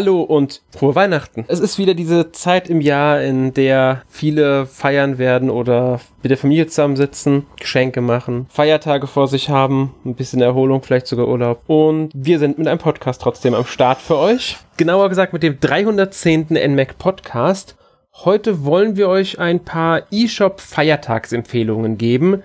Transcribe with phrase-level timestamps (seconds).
[0.00, 1.44] Hallo und frohe Weihnachten.
[1.48, 6.38] Es ist wieder diese Zeit im Jahr, in der viele feiern werden oder mit der
[6.38, 11.64] Familie zusammensitzen, Geschenke machen, Feiertage vor sich haben, ein bisschen Erholung, vielleicht sogar Urlaub.
[11.66, 14.56] Und wir sind mit einem Podcast trotzdem am Start für euch.
[14.78, 16.46] Genauer gesagt mit dem 310.
[16.48, 17.76] NMAC Podcast.
[18.24, 22.42] Heute wollen wir euch ein paar eShop Feiertagsempfehlungen geben.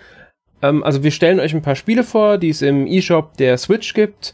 [0.61, 3.93] Ähm, also wir stellen euch ein paar Spiele vor, die es im eShop der Switch
[3.93, 4.33] gibt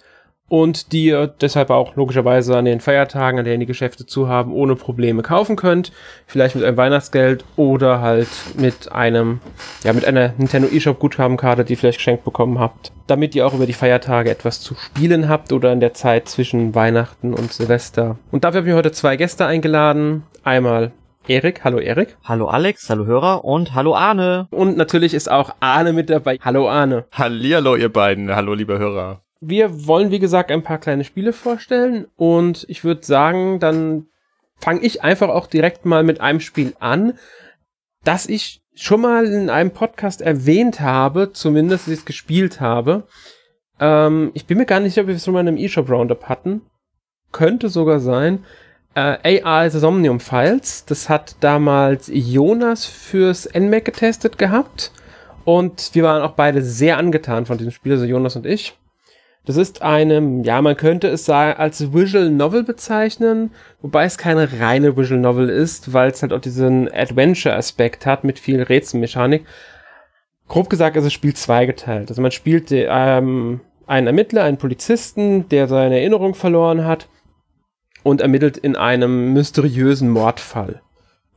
[0.52, 4.52] und die ihr deshalb auch logischerweise an den Feiertagen, an denen die Geschäfte zu haben,
[4.52, 5.94] ohne Probleme kaufen könnt.
[6.28, 9.40] Vielleicht mit einem Weihnachtsgeld oder halt mit einem,
[9.86, 13.54] ja, mit einer Nintendo eShop Guthabenkarte, die ihr vielleicht geschenkt bekommen habt, damit ihr auch
[13.54, 18.18] über die Feiertage etwas zu spielen habt oder in der Zeit zwischen Weihnachten und Silvester.
[18.30, 20.24] Und dafür habe ich heute zwei Gäste eingeladen.
[20.44, 20.92] Einmal
[21.30, 22.18] Erik, hallo Erik.
[22.26, 24.50] Hallo Alex, hallo Hörer und hallo Arne.
[24.52, 26.40] Und natürlich ist auch Arne mit dabei.
[26.42, 27.06] Hallo Arne.
[27.14, 32.06] Hallihallo ihr beiden, hallo liebe Hörer wir wollen, wie gesagt, ein paar kleine Spiele vorstellen
[32.16, 34.06] und ich würde sagen, dann
[34.56, 37.18] fange ich einfach auch direkt mal mit einem Spiel an,
[38.04, 43.04] das ich schon mal in einem Podcast erwähnt habe, zumindest, dass ich es gespielt habe.
[43.80, 45.90] Ähm, ich bin mir gar nicht sicher, ob wir es schon mal in einem eShop
[45.90, 46.62] Roundup hatten.
[47.32, 48.46] Könnte sogar sein.
[48.94, 54.92] Äh, AR Somnium Files, das hat damals Jonas fürs NMAC getestet gehabt.
[55.46, 58.78] Und wir waren auch beide sehr angetan von diesem Spiel, also Jonas und ich.
[59.46, 64.96] Das ist eine, ja, man könnte es als Visual Novel bezeichnen, wobei es keine reine
[64.96, 69.46] Visual Novel ist, weil es halt auch diesen Adventure-Aspekt hat mit viel Rätselmechanik.
[70.48, 72.10] Grob gesagt ist es Spiel zweigeteilt.
[72.10, 77.08] Also man spielt ähm, einen Ermittler, einen Polizisten, der seine Erinnerung verloren hat
[78.04, 80.82] und ermittelt in einem mysteriösen Mordfall.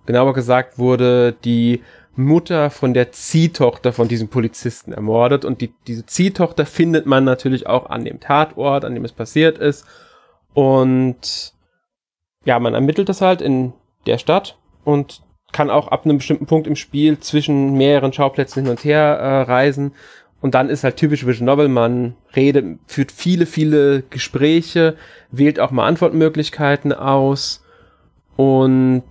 [0.05, 1.83] Genauer gesagt wurde die
[2.17, 5.45] Mutter von der Ziehtochter von diesem Polizisten ermordet.
[5.45, 9.59] Und die, diese Ziehtochter findet man natürlich auch an dem Tatort, an dem es passiert
[9.59, 9.85] ist.
[10.53, 11.55] Und
[12.45, 13.73] ja, man ermittelt das halt in
[14.07, 15.23] der Stadt und
[15.53, 19.43] kann auch ab einem bestimmten Punkt im Spiel zwischen mehreren Schauplätzen hin und her äh,
[19.43, 19.93] reisen.
[20.41, 24.97] Und dann ist halt typisch Vision Novel, man redet, führt viele, viele Gespräche,
[25.31, 27.65] wählt auch mal Antwortmöglichkeiten aus.
[28.37, 29.05] Und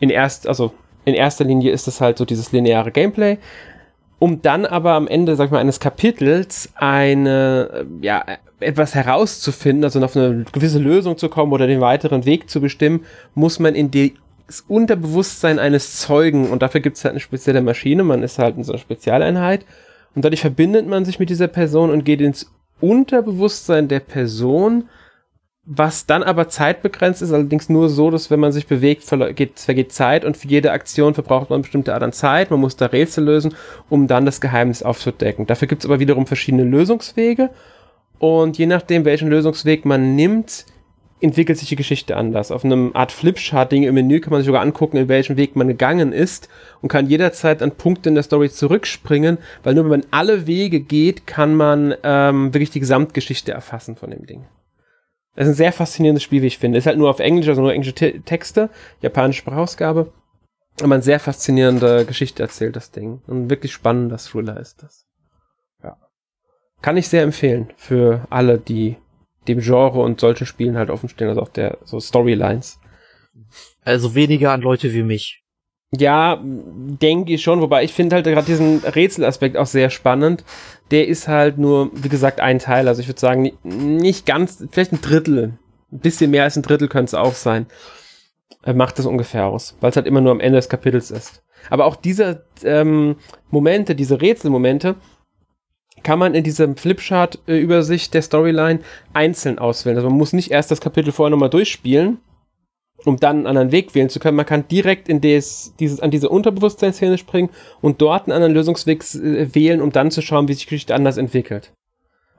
[0.00, 0.74] in erst, also
[1.04, 3.38] in erster Linie ist es halt so dieses lineare Gameplay,
[4.18, 8.24] um dann aber am Ende, sag ich mal, eines Kapitels eine, ja,
[8.60, 13.04] etwas herauszufinden, also auf eine gewisse Lösung zu kommen oder den weiteren Weg zu bestimmen,
[13.34, 16.48] muss man in das Unterbewusstsein eines Zeugen.
[16.48, 19.66] Und dafür gibt es halt eine spezielle Maschine, man ist halt in so einer Spezialeinheit.
[20.14, 22.50] Und dadurch verbindet man sich mit dieser Person und geht ins
[22.80, 24.88] Unterbewusstsein der Person
[25.66, 29.92] was dann aber zeitbegrenzt ist, allerdings nur so, dass wenn man sich bewegt, vergeht, vergeht
[29.92, 32.50] Zeit und für jede Aktion verbraucht man eine bestimmte Art an Zeit.
[32.50, 33.54] Man muss da Rätsel lösen,
[33.88, 35.46] um dann das Geheimnis aufzudecken.
[35.46, 37.50] Dafür gibt es aber wiederum verschiedene Lösungswege.
[38.18, 40.66] Und je nachdem, welchen Lösungsweg man nimmt,
[41.20, 42.50] entwickelt sich die Geschichte anders.
[42.50, 45.68] Auf einem Art Flipchart-Ding im Menü kann man sich sogar angucken, in welchem Weg man
[45.68, 46.50] gegangen ist
[46.82, 50.80] und kann jederzeit an Punkte in der Story zurückspringen, weil nur wenn man alle Wege
[50.80, 54.44] geht, kann man ähm, wirklich die Gesamtgeschichte erfassen von dem Ding.
[55.34, 56.78] Das ist ein sehr faszinierendes Spiel, wie ich finde.
[56.78, 60.12] Ist halt nur auf Englisch, also nur englische Te Texte, japanische Sprachausgabe.
[60.80, 63.22] Aber eine sehr faszinierende Geschichte erzählt, das Ding.
[63.26, 65.06] Und wirklich spannender Thriller ist das.
[65.82, 65.96] Ja.
[66.82, 68.96] Kann ich sehr empfehlen für alle, die
[69.46, 72.80] dem Genre und solchen Spielen halt offen stehen, also auch der so Storylines.
[73.82, 75.43] Also weniger an Leute wie mich.
[75.96, 80.44] Ja, denke ich schon, wobei ich finde halt gerade diesen Rätselaspekt auch sehr spannend.
[80.90, 82.88] Der ist halt nur, wie gesagt, ein Teil.
[82.88, 85.58] Also ich würde sagen, nicht ganz, vielleicht ein Drittel.
[85.92, 87.66] Ein bisschen mehr als ein Drittel könnte es auch sein.
[88.62, 91.42] Er macht das ungefähr aus, weil es halt immer nur am Ende des Kapitels ist.
[91.70, 93.16] Aber auch diese ähm,
[93.50, 94.96] Momente, diese Rätselmomente,
[96.02, 98.80] kann man in diesem Flipchart-Übersicht der Storyline
[99.12, 99.96] einzeln auswählen.
[99.96, 102.18] Also man muss nicht erst das Kapitel vorher nochmal durchspielen,
[103.04, 104.36] um dann einen anderen Weg wählen zu können.
[104.36, 109.02] Man kann direkt in des, dieses, an diese Unterbewusstseinsszene springen und dort einen anderen Lösungsweg
[109.14, 111.72] äh, wählen, um dann zu schauen, wie sich die Geschichte anders entwickelt.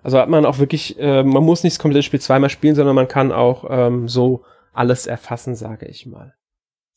[0.04, 2.96] Also hat man auch wirklich, äh, man muss nicht das komplette Spiel zweimal spielen, sondern
[2.96, 6.34] man kann auch ähm, so alles erfassen, sage ich mal.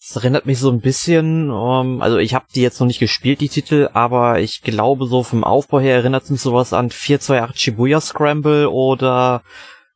[0.00, 3.00] Das erinnert mich so ein bisschen, um, ähm, also ich habe die jetzt noch nicht
[3.00, 6.90] gespielt, die Titel, aber ich glaube so vom Aufbau her erinnert es mich sowas an
[6.90, 9.42] 428 Shibuya Scramble oder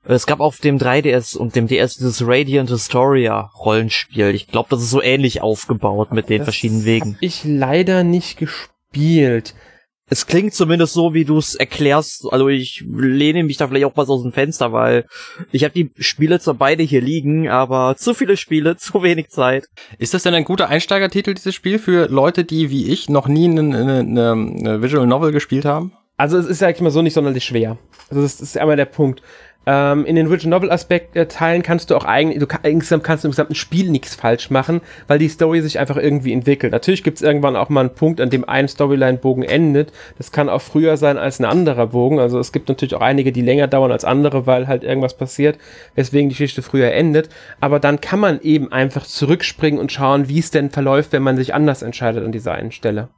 [0.05, 4.35] es gab auf dem 3DS und dem DS dieses Radiant Historia Rollenspiel.
[4.35, 7.17] Ich glaube, das ist so ähnlich aufgebaut mit den das verschiedenen Wegen.
[7.21, 9.55] Ich leider nicht gespielt.
[10.09, 12.27] Es klingt zumindest so, wie du es erklärst.
[12.31, 15.07] Also ich lehne mich da vielleicht auch was aus dem Fenster, weil
[15.53, 19.69] ich habe die Spiele zwar beide hier liegen, aber zu viele Spiele, zu wenig Zeit.
[19.99, 23.47] Ist das denn ein guter Einsteigertitel, dieses Spiel, für Leute, die wie ich noch nie
[23.49, 25.93] eine, eine, eine Visual Novel gespielt haben?
[26.19, 27.79] Also es ist ja eigentlich mal so nicht sonderlich schwer.
[28.11, 29.23] Also das ist einmal der Punkt.
[29.65, 33.05] Ähm, in den Visual Novel Aspekt äh, Teilen kannst du auch eigentlich, du kann, insgesamt
[33.05, 36.73] kannst du im gesamten Spiel nichts falsch machen, weil die Story sich einfach irgendwie entwickelt.
[36.73, 39.93] Natürlich gibt es irgendwann auch mal einen Punkt, an dem ein Storyline-Bogen endet.
[40.19, 42.19] Das kann auch früher sein als ein anderer Bogen.
[42.19, 45.59] Also es gibt natürlich auch einige, die länger dauern als andere, weil halt irgendwas passiert,
[45.95, 47.29] weswegen die Geschichte früher endet.
[47.61, 51.37] Aber dann kann man eben einfach zurückspringen und schauen, wie es denn verläuft, wenn man
[51.37, 53.09] sich anders entscheidet an dieser einen Stelle.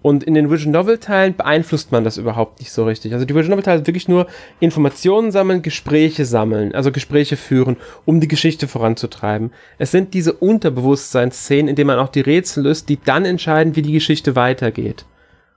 [0.00, 3.12] Und in den Visual Novel Teilen beeinflusst man das überhaupt nicht so richtig.
[3.12, 4.28] Also die Visual Novel Teile sind wirklich nur
[4.60, 9.52] Informationen sammeln, Gespräche sammeln, also Gespräche führen, um die Geschichte voranzutreiben.
[9.76, 13.82] Es sind diese Unterbewusstseinsszenen, in denen man auch die Rätsel löst, die dann entscheiden, wie
[13.82, 15.04] die Geschichte weitergeht.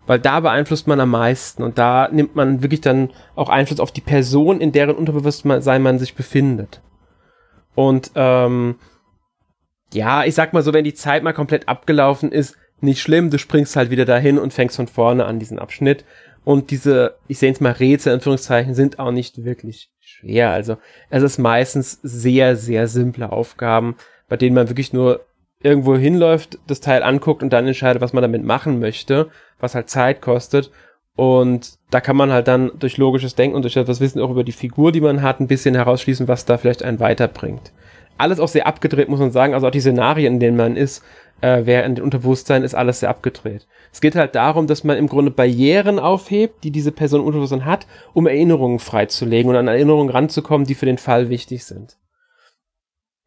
[0.07, 3.91] Weil da beeinflusst man am meisten und da nimmt man wirklich dann auch Einfluss auf
[3.91, 6.81] die Person, in deren Unterbewusstsein man sich befindet.
[7.75, 8.75] Und ähm,
[9.93, 13.37] ja, ich sag mal so, wenn die Zeit mal komplett abgelaufen ist, nicht schlimm, du
[13.37, 16.05] springst halt wieder dahin und fängst von vorne an diesen Abschnitt.
[16.43, 20.49] Und diese, ich sehe es mal Rätsel, Anführungszeichen, sind auch nicht wirklich schwer.
[20.49, 20.77] Also
[21.09, 23.95] es ist meistens sehr, sehr simple Aufgaben,
[24.27, 25.21] bei denen man wirklich nur
[25.63, 29.29] irgendwo hinläuft, das Teil anguckt und dann entscheidet, was man damit machen möchte,
[29.59, 30.71] was halt Zeit kostet.
[31.15, 34.43] Und da kann man halt dann durch logisches Denken und durch das Wissen auch über
[34.43, 37.73] die Figur, die man hat, ein bisschen herausschließen, was da vielleicht einen weiterbringt.
[38.17, 39.53] Alles auch sehr abgedreht, muss man sagen.
[39.53, 41.03] Also auch die Szenarien, in denen man ist,
[41.41, 43.67] äh, während im Unterbewusstsein ist alles sehr abgedreht.
[43.91, 47.65] Es geht halt darum, dass man im Grunde Barrieren aufhebt, die diese Person im Unterbewusstsein
[47.65, 51.97] hat, um Erinnerungen freizulegen und an Erinnerungen ranzukommen, die für den Fall wichtig sind.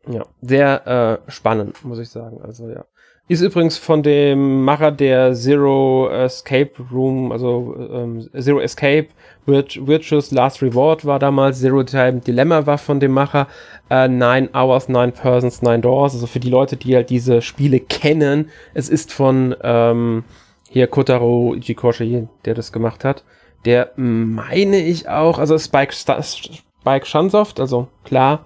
[0.07, 2.41] Ja, sehr äh, spannend, muss ich sagen.
[2.43, 2.85] Also ja.
[3.27, 9.07] Ist übrigens von dem Macher der Zero Escape Room, also ähm, Zero Escape,
[9.47, 13.49] Virtuous Last Reward war damals, Zero Time Dilemma war von dem Macher,
[13.89, 17.81] äh, Nine Hours, Nine Persons, Nine Doors, also für die Leute, die halt diese Spiele
[17.81, 20.25] kennen, es ist von ähm,
[20.69, 23.25] hier Kotaro Ichikoshi, der das gemacht hat.
[23.65, 28.45] Der meine ich auch, also Spike, Spike Shunsoft, also klar,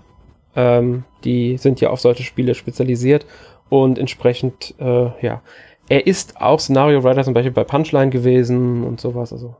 [0.54, 3.26] ähm, die sind ja auf solche Spiele spezialisiert
[3.68, 5.42] und entsprechend, äh, ja,
[5.88, 9.56] er ist auch Scenario Writer zum Beispiel bei Punchline gewesen und sowas, also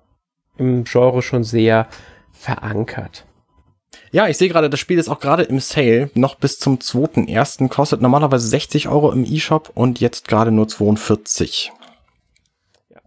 [0.58, 1.86] im Genre schon sehr
[2.32, 3.24] verankert.
[4.10, 7.68] Ja, ich sehe gerade, das Spiel ist auch gerade im Sale, noch bis zum 2.1.
[7.68, 11.72] kostet normalerweise 60 Euro im eShop und jetzt gerade nur 42.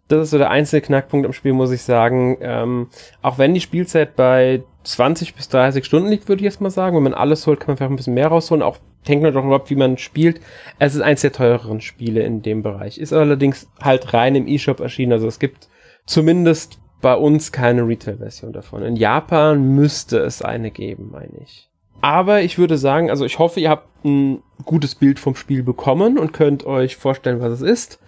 [0.08, 2.38] Das ist so der einzige Knackpunkt am Spiel, muss ich sagen.
[2.42, 2.90] Ähm,
[3.22, 6.98] auch wenn die Spielzeit bei 20 bis 30 Stunden liegt, würde ich jetzt mal sagen.
[6.98, 8.62] Wenn man alles holt, kann man vielleicht ein bisschen mehr rausholen.
[8.62, 8.78] Auch
[9.08, 10.42] denkt man doch überhaupt, wie man spielt.
[10.80, 12.98] Es ist eins der teureren Spiele in dem Bereich.
[12.98, 15.14] Ist allerdings halt rein im eShop erschienen.
[15.14, 15.68] Also es gibt
[16.06, 18.84] zumindest bei uns keine Retail-Version davon.
[18.84, 21.70] In Japan müsste es eine geben, meine ich.
[22.02, 26.18] Aber ich würde sagen, also ich hoffe, ihr habt ein gutes Bild vom Spiel bekommen
[26.18, 28.00] und könnt euch vorstellen, was es ist.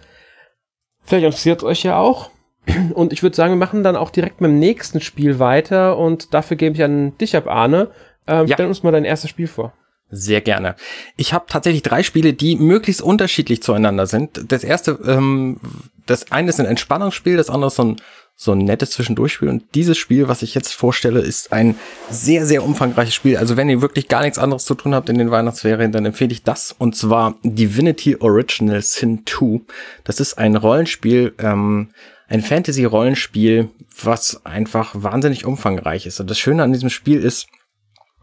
[1.02, 2.30] Vielleicht interessiert es euch ja auch.
[2.94, 6.32] Und ich würde sagen, wir machen dann auch direkt mit dem nächsten Spiel weiter und
[6.32, 7.90] dafür gebe ich an dich ab, Arne.
[8.26, 8.56] Ähm, ja.
[8.56, 9.74] Stell uns mal dein erstes Spiel vor.
[10.16, 10.76] Sehr gerne.
[11.16, 14.52] Ich habe tatsächlich drei Spiele, die möglichst unterschiedlich zueinander sind.
[14.52, 15.58] Das erste, ähm,
[16.06, 17.96] das eine ist ein Entspannungsspiel, das andere ist so ein,
[18.36, 19.48] so ein nettes Zwischendurchspiel.
[19.48, 21.74] Und dieses Spiel, was ich jetzt vorstelle, ist ein
[22.10, 23.36] sehr, sehr umfangreiches Spiel.
[23.36, 26.32] Also wenn ihr wirklich gar nichts anderes zu tun habt in den Weihnachtsferien, dann empfehle
[26.32, 26.72] ich das.
[26.78, 29.62] Und zwar Divinity Original Sin 2.
[30.04, 31.90] Das ist ein Rollenspiel, ähm,
[32.28, 33.68] ein Fantasy-Rollenspiel,
[34.00, 36.20] was einfach wahnsinnig umfangreich ist.
[36.20, 37.48] Und das Schöne an diesem Spiel ist,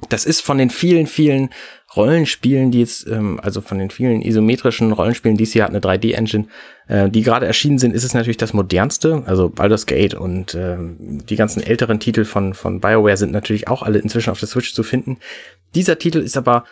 [0.09, 1.49] das ist von den vielen, vielen
[1.95, 5.79] Rollenspielen, die jetzt, ähm, also von den vielen isometrischen Rollenspielen, die es hier hat, eine
[5.79, 6.47] 3D-Engine,
[6.87, 9.23] äh, die gerade erschienen sind, ist es natürlich das modernste.
[9.25, 13.83] Also Baldur's Gate und ähm, die ganzen älteren Titel von, von BioWare sind natürlich auch
[13.83, 15.17] alle inzwischen auf der Switch zu finden.
[15.75, 16.63] Dieser Titel ist aber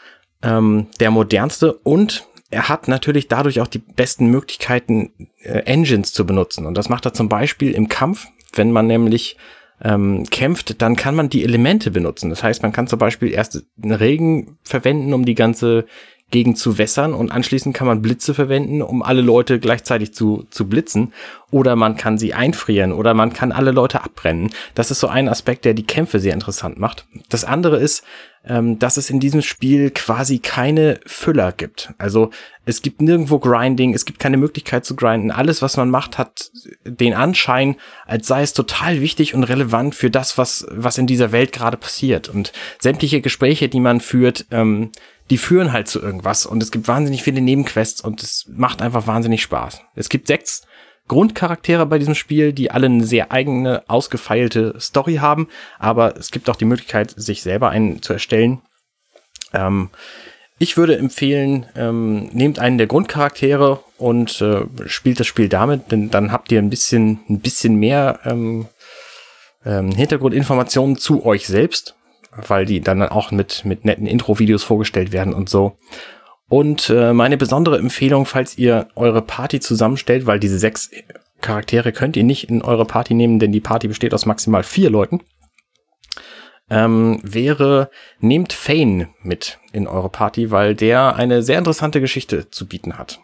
[0.41, 5.11] ähm, der modernste und er hat natürlich dadurch auch die besten Möglichkeiten,
[5.41, 6.65] äh, Engines zu benutzen.
[6.65, 9.37] Und das macht er zum Beispiel im Kampf, wenn man nämlich
[9.83, 12.29] ähm, kämpft, dann kann man die Elemente benutzen.
[12.29, 15.85] Das heißt, man kann zum Beispiel erst einen Regen verwenden, um die ganze
[16.31, 20.67] Gegend zu wässern und anschließend kann man Blitze verwenden, um alle Leute gleichzeitig zu, zu
[20.67, 21.13] blitzen.
[21.49, 24.51] Oder man kann sie einfrieren oder man kann alle Leute abbrennen.
[24.75, 27.07] Das ist so ein Aspekt, der die Kämpfe sehr interessant macht.
[27.29, 28.03] Das andere ist,
[28.45, 31.93] ähm, dass es in diesem Spiel quasi keine Füller gibt.
[31.97, 32.29] Also
[32.65, 35.31] es gibt nirgendwo Grinding, es gibt keine Möglichkeit zu grinden.
[35.31, 36.51] Alles, was man macht, hat
[36.85, 41.31] den Anschein, als sei es total wichtig und relevant für das, was, was in dieser
[41.31, 42.29] Welt gerade passiert.
[42.29, 44.91] Und sämtliche Gespräche, die man führt, ähm,
[45.29, 46.45] die führen halt zu irgendwas.
[46.45, 49.81] Und es gibt wahnsinnig viele Nebenquests und es macht einfach wahnsinnig Spaß.
[49.95, 50.63] Es gibt sechs
[51.09, 56.49] Grundcharaktere bei diesem Spiel, die alle eine sehr eigene, ausgefeilte Story haben, aber es gibt
[56.49, 58.61] auch die Möglichkeit, sich selber einen zu erstellen.
[59.53, 59.89] Ähm,
[60.57, 66.09] ich würde empfehlen, ähm, nehmt einen der Grundcharaktere und äh, spielt das Spiel damit, denn
[66.09, 68.67] dann habt ihr ein bisschen, ein bisschen mehr ähm,
[69.65, 71.95] ähm, Hintergrundinformationen zu euch selbst
[72.47, 75.77] weil die dann auch mit, mit netten Intro-Videos vorgestellt werden und so.
[76.49, 80.89] Und äh, meine besondere Empfehlung, falls ihr eure Party zusammenstellt, weil diese sechs
[81.41, 84.89] Charaktere könnt ihr nicht in eure Party nehmen, denn die Party besteht aus maximal vier
[84.89, 85.21] Leuten,
[86.69, 87.89] ähm, wäre,
[88.19, 93.19] nehmt Fane mit in eure Party, weil der eine sehr interessante Geschichte zu bieten hat.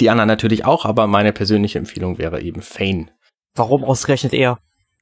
[0.00, 3.08] Die anderen natürlich auch, aber meine persönliche Empfehlung wäre eben Fane.
[3.54, 4.58] Warum ausgerechnet er?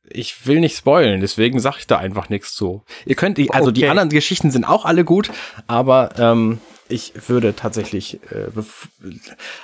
[0.09, 2.85] Ich will nicht spoilen, deswegen sage ich da einfach nichts zu.
[3.07, 3.73] Ihr könnt, also okay.
[3.73, 5.31] die anderen Geschichten sind auch alle gut,
[5.69, 6.59] aber ähm,
[6.91, 8.49] ich würde tatsächlich, äh,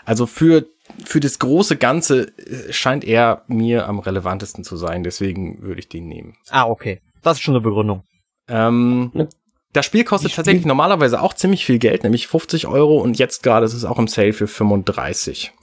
[0.05, 0.67] also für
[1.05, 5.89] für das große Ganze äh, scheint er mir am relevantesten zu sein, deswegen würde ich
[5.89, 6.37] den nehmen.
[6.51, 7.01] Ah, okay.
[7.23, 8.05] Das ist schon eine Begründung.
[8.49, 9.29] Ähm, ne?
[9.73, 13.43] Das Spiel kostet Spiel tatsächlich normalerweise auch ziemlich viel Geld, nämlich 50 Euro und jetzt
[13.43, 15.53] gerade ist es auch im Sale für 35.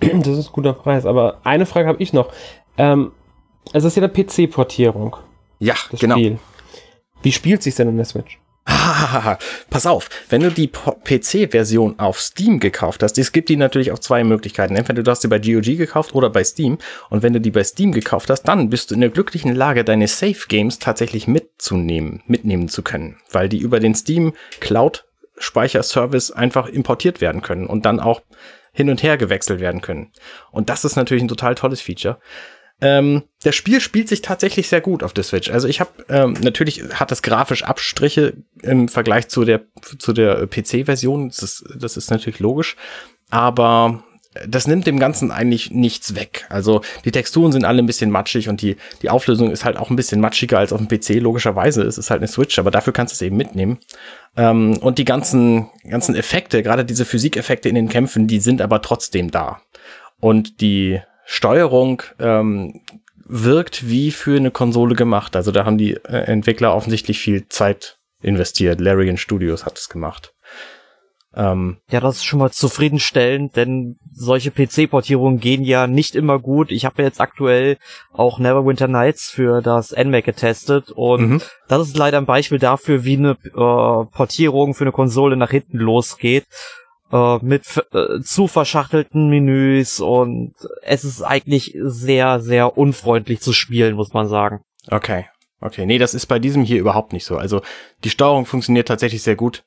[0.00, 2.32] Das ist ein guter Preis, aber eine Frage habe ich noch.
[2.76, 3.10] Ähm,
[3.72, 5.16] es ist ja eine PC-Portierung.
[5.58, 6.14] Ja, genau.
[6.14, 6.38] Spiel.
[7.22, 8.38] Wie spielt sich denn in der Switch?
[9.70, 14.00] Pass auf, wenn du die PC-Version auf Steam gekauft hast, es gibt die natürlich auf
[14.00, 14.76] zwei Möglichkeiten.
[14.76, 16.78] Entweder du hast sie bei GOG gekauft oder bei Steam.
[17.08, 19.84] Und wenn du die bei Steam gekauft hast, dann bist du in der glücklichen Lage,
[19.84, 25.06] deine Safe Games tatsächlich mitzunehmen, mitnehmen zu können, weil die über den Steam Cloud
[25.38, 28.22] Speicherservice einfach importiert werden können und dann auch
[28.72, 30.12] hin und her gewechselt werden können.
[30.50, 32.18] Und das ist natürlich ein total tolles Feature.
[32.80, 35.50] Ähm, das Spiel spielt sich tatsächlich sehr gut auf der Switch.
[35.50, 39.62] Also ich habe ähm, natürlich hat das grafisch Abstriche im Vergleich zu der
[39.98, 41.28] zu der PC-Version.
[41.28, 42.76] Das ist, das ist natürlich logisch,
[43.30, 44.04] aber
[44.46, 46.46] das nimmt dem Ganzen eigentlich nichts weg.
[46.48, 49.90] Also die Texturen sind alle ein bisschen matschig und die, die Auflösung ist halt auch
[49.90, 51.20] ein bisschen matschiger als auf dem PC.
[51.20, 53.78] Logischerweise es ist halt eine Switch, aber dafür kannst du es eben mitnehmen.
[54.36, 58.82] Ähm, und die ganzen, ganzen Effekte, gerade diese Physikeffekte in den Kämpfen, die sind aber
[58.82, 59.60] trotzdem da.
[60.20, 62.80] Und die Steuerung ähm,
[63.26, 65.36] wirkt wie für eine Konsole gemacht.
[65.36, 68.80] Also da haben die äh, Entwickler offensichtlich viel Zeit investiert.
[68.80, 70.32] Larian Studios hat es gemacht.
[71.34, 76.72] Ähm, ja, das ist schon mal zufriedenstellend, denn solche PC-Portierungen gehen ja nicht immer gut.
[76.72, 77.76] Ich habe jetzt aktuell
[78.10, 81.42] auch Neverwinter Nights für das NMAC getestet und mhm.
[81.68, 83.50] das ist leider ein Beispiel dafür, wie eine äh,
[84.16, 86.46] Portierung für eine Konsole nach hinten losgeht
[87.12, 93.96] äh, mit äh, zu verschachtelten Menüs und es ist eigentlich sehr, sehr unfreundlich zu spielen,
[93.96, 94.60] muss man sagen.
[94.90, 95.26] Okay.
[95.60, 97.36] Okay, nee, das ist bei diesem hier überhaupt nicht so.
[97.36, 97.62] Also
[98.04, 99.64] die Steuerung funktioniert tatsächlich sehr gut.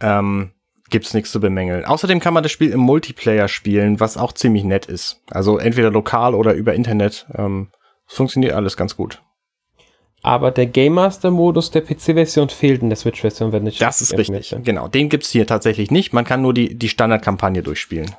[0.00, 0.52] Ähm,
[0.90, 1.84] gibt's nichts zu bemängeln.
[1.84, 5.20] Außerdem kann man das Spiel im Multiplayer spielen, was auch ziemlich nett ist.
[5.30, 7.26] Also entweder lokal oder über Internet.
[7.34, 7.70] Ähm,
[8.06, 9.22] funktioniert alles ganz gut.
[10.22, 14.12] Aber der Game Master Modus der PC-Version fehlt in der Switch-Version, wenn ich Das ist
[14.12, 14.30] richtig.
[14.30, 14.60] Möchte.
[14.60, 16.12] Genau, den gibt's hier tatsächlich nicht.
[16.12, 18.14] Man kann nur die, die Standardkampagne durchspielen.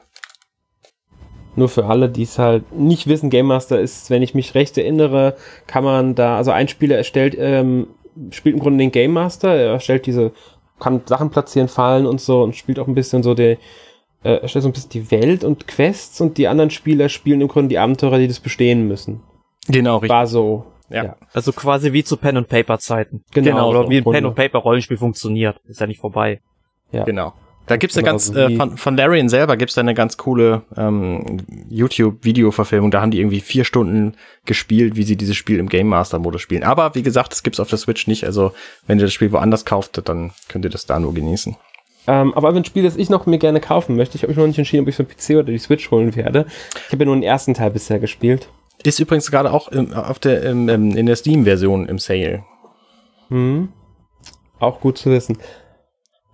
[1.56, 4.78] Nur für alle, die es halt nicht wissen, Game Master ist, wenn ich mich recht
[4.78, 5.36] erinnere,
[5.68, 7.88] kann man da, also ein Spieler erstellt, ähm,
[8.32, 10.32] spielt im Grunde den Game Master, er erstellt diese,
[10.80, 13.58] kann Sachen platzieren, fallen und so und spielt auch ein bisschen so der,
[14.24, 17.50] äh, erstellt so ein bisschen die Welt und Quests und die anderen Spieler spielen im
[17.50, 19.22] Grunde die Abenteurer, die das bestehen müssen.
[19.68, 20.12] Genau, richtig.
[20.12, 21.04] War so ja.
[21.04, 21.16] ja.
[21.34, 23.24] Also quasi wie zu Pen and Paper Zeiten.
[23.32, 23.52] Genau.
[23.52, 25.60] genau oder wie ein Pen and Paper Rollenspiel funktioniert.
[25.66, 26.42] Ist ja nicht vorbei.
[26.92, 27.04] Ja.
[27.04, 27.34] Genau.
[27.70, 31.38] Da gibt's eine ganz, äh, von, von Larian selber gibt's da eine ganz coole ähm,
[31.70, 32.90] YouTube-Video-Verfilmung.
[32.90, 34.16] Da haben die irgendwie vier Stunden
[34.46, 36.64] gespielt, wie sie dieses Spiel im Game Master-Modus spielen.
[36.64, 38.24] Aber wie gesagt, das gibt's auf der Switch nicht.
[38.24, 38.54] Also
[38.88, 41.58] wenn ihr das Spiel woanders kauft, dann könnt ihr das da nur genießen.
[42.08, 44.48] Ähm, aber ein Spiel, das ich noch mir gerne kaufen möchte, ich habe mich noch
[44.48, 46.48] nicht entschieden, ob ich für den PC oder die Switch holen werde.
[46.88, 48.50] Ich habe ja nur den ersten Teil bisher gespielt.
[48.84, 52.44] Ist übrigens gerade auch im, auf der, im, in der Steam-Version im Sale.
[53.28, 53.70] Hm.
[54.60, 55.38] Auch gut zu wissen.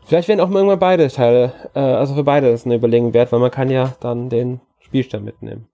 [0.05, 3.31] Vielleicht werden auch mal irgendwann beide Teile, äh, also für beide das eine Überlegung wert,
[3.31, 5.67] weil man kann ja dann den Spielstand mitnehmen.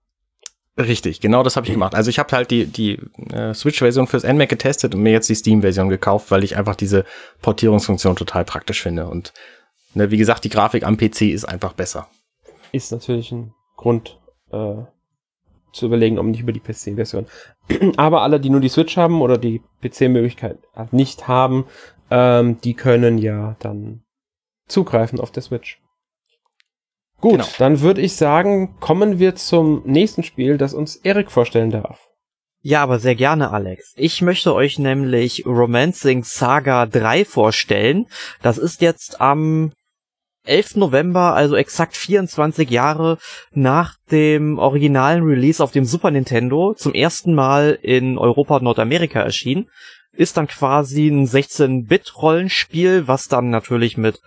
[0.78, 1.96] Richtig, genau das habe ich gemacht.
[1.96, 2.98] Also ich habe halt die, die
[3.34, 7.04] äh, Switch-Version fürs NMAC getestet und mir jetzt die Steam-Version gekauft, weil ich einfach diese
[7.42, 9.08] Portierungsfunktion total praktisch finde.
[9.08, 9.34] Und
[9.94, 12.08] ne, wie gesagt, die Grafik am PC ist einfach besser.
[12.72, 14.18] Ist natürlich ein Grund,
[14.52, 14.76] äh,
[15.72, 17.26] zu überlegen, ob nicht über die PC-Version.
[17.98, 20.60] Aber alle, die nur die Switch haben oder die PC-Möglichkeit
[20.92, 21.66] nicht haben,
[22.10, 24.04] ähm, die können ja dann
[24.68, 25.82] zugreifen auf der Switch.
[27.20, 27.48] Gut, genau.
[27.60, 32.08] dann würde ich sagen, kommen wir zum nächsten Spiel, das uns Erik vorstellen darf.
[32.64, 33.94] Ja, aber sehr gerne, Alex.
[33.96, 38.06] Ich möchte euch nämlich Romancing Saga 3 vorstellen.
[38.44, 39.72] Das ist jetzt am
[40.44, 40.78] 11.
[40.78, 43.18] November, also exakt 24 Jahre
[43.52, 49.22] nach dem originalen Release auf dem Super Nintendo, zum ersten Mal in Europa und Nordamerika
[49.22, 49.70] erschienen.
[50.14, 54.20] Ist dann quasi ein 16-Bit-Rollenspiel, was dann natürlich mit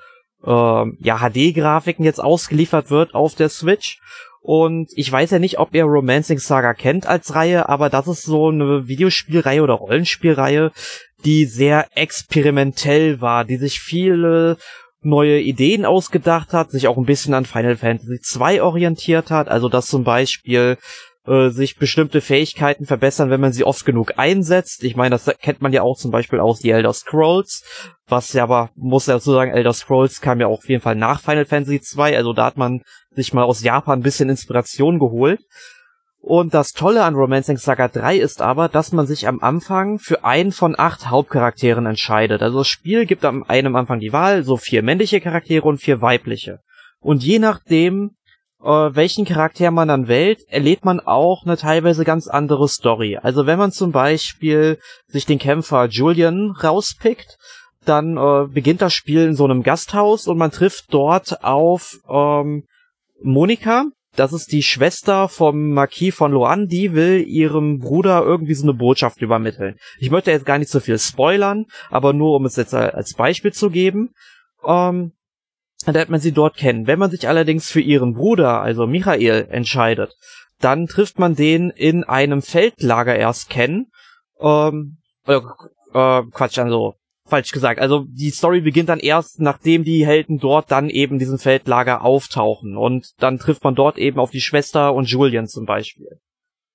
[0.44, 3.98] äh, ja, HD-Grafiken jetzt ausgeliefert wird auf der Switch.
[4.40, 8.24] Und ich weiß ja nicht, ob ihr Romancing Saga kennt als Reihe, aber das ist
[8.24, 10.70] so eine Videospielreihe oder Rollenspielreihe,
[11.24, 14.58] die sehr experimentell war, die sich viele
[15.04, 19.68] neue Ideen ausgedacht hat, sich auch ein bisschen an Final Fantasy 2 orientiert hat, also
[19.68, 20.78] dass zum Beispiel
[21.26, 24.84] äh, sich bestimmte Fähigkeiten verbessern, wenn man sie oft genug einsetzt.
[24.84, 27.64] Ich meine, das kennt man ja auch zum Beispiel aus die Elder Scrolls,
[28.06, 30.96] was ja aber, muss ja dazu sagen, Elder Scrolls kam ja auch auf jeden Fall
[30.96, 32.82] nach Final Fantasy 2, also da hat man
[33.14, 35.40] sich mal aus Japan ein bisschen Inspiration geholt.
[36.26, 40.24] Und das Tolle an Romancing Saga 3 ist aber, dass man sich am Anfang für
[40.24, 42.40] einen von acht Hauptcharakteren entscheidet.
[42.40, 46.00] Also das Spiel gibt am einem Anfang die Wahl, so vier männliche Charaktere und vier
[46.00, 46.60] weibliche.
[46.98, 48.12] Und je nachdem,
[48.62, 53.18] äh, welchen Charakter man dann wählt, erlebt man auch eine teilweise ganz andere Story.
[53.18, 57.36] Also wenn man zum Beispiel sich den Kämpfer Julian rauspickt,
[57.84, 62.64] dann äh, beginnt das Spiel in so einem Gasthaus und man trifft dort auf ähm,
[63.22, 63.84] Monika,
[64.16, 68.74] das ist die Schwester vom Marquis von Loan, die will ihrem Bruder irgendwie so eine
[68.74, 69.76] Botschaft übermitteln.
[69.98, 73.52] Ich möchte jetzt gar nicht so viel spoilern, aber nur um es jetzt als Beispiel
[73.52, 74.10] zu geben.
[74.64, 75.12] Ähm,
[75.86, 76.86] lernt man sie dort kennen.
[76.86, 80.16] Wenn man sich allerdings für ihren Bruder, also Michael, entscheidet,
[80.60, 83.90] dann trifft man den in einem Feldlager erst kennen.
[84.40, 85.40] Ähm, äh,
[85.92, 86.94] äh, Quatsch, also
[87.26, 87.80] falsch gesagt.
[87.80, 92.76] Also die Story beginnt dann erst, nachdem die Helden dort dann eben diesen Feldlager auftauchen.
[92.76, 96.20] Und dann trifft man dort eben auf die Schwester und Julian zum Beispiel.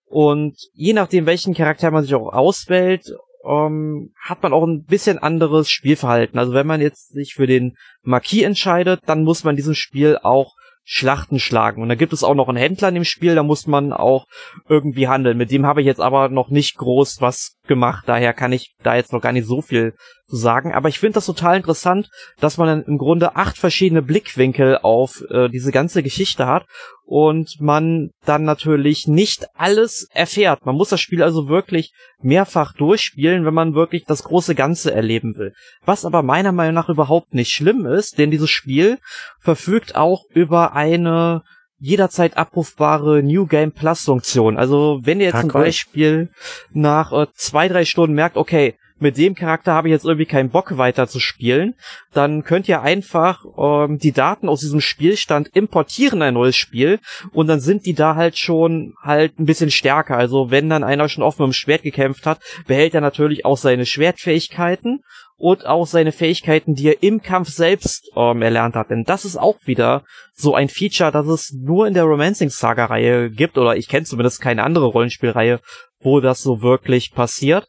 [0.05, 3.13] Und je nachdem, welchen Charakter man sich auch auswählt,
[3.45, 6.39] ähm, hat man auch ein bisschen anderes Spielverhalten.
[6.39, 10.17] Also wenn man jetzt sich für den Marquis entscheidet, dann muss man in diesem Spiel
[10.21, 11.83] auch Schlachten schlagen.
[11.83, 14.25] Und da gibt es auch noch einen Händler in dem Spiel, da muss man auch
[14.67, 15.37] irgendwie handeln.
[15.37, 18.95] Mit dem habe ich jetzt aber noch nicht groß was gemacht, daher kann ich da
[18.95, 19.93] jetzt noch gar nicht so viel
[20.27, 20.73] zu sagen.
[20.73, 22.09] Aber ich finde das total interessant,
[22.41, 26.65] dass man dann im Grunde acht verschiedene Blickwinkel auf äh, diese ganze Geschichte hat
[27.05, 30.65] und man dann natürlich nicht alles erfährt.
[30.65, 35.37] Man muss das Spiel also wirklich mehrfach durchspielen, wenn man wirklich das große Ganze erleben
[35.37, 35.53] will.
[35.85, 38.97] Was aber meiner Meinung nach überhaupt nicht schlimm ist, denn dieses Spiel
[39.39, 41.43] verfügt auch über eine
[41.79, 44.57] jederzeit abrufbare New Game Plus Funktion.
[44.57, 45.61] Also wenn ihr jetzt ja, zum cool.
[45.61, 46.29] Beispiel
[46.71, 50.49] nach äh, zwei, drei Stunden merkt, okay, mit dem Charakter habe ich jetzt irgendwie keinen
[50.49, 51.75] Bock weiter zu spielen,
[52.13, 56.99] dann könnt ihr einfach ähm, die Daten aus diesem Spielstand importieren ein neues Spiel
[57.31, 60.17] und dann sind die da halt schon halt ein bisschen stärker.
[60.17, 63.57] Also wenn dann einer schon oft mit dem Schwert gekämpft hat, behält er natürlich auch
[63.57, 65.01] seine Schwertfähigkeiten
[65.39, 68.89] und auch seine Fähigkeiten, die er im Kampf selbst ähm, erlernt hat.
[68.89, 72.85] Denn das ist auch wieder so ein Feature, das es nur in der Romancing Saga
[72.85, 75.61] Reihe gibt oder ich kenne zumindest keine andere Rollenspielreihe,
[76.01, 77.67] wo das so wirklich passiert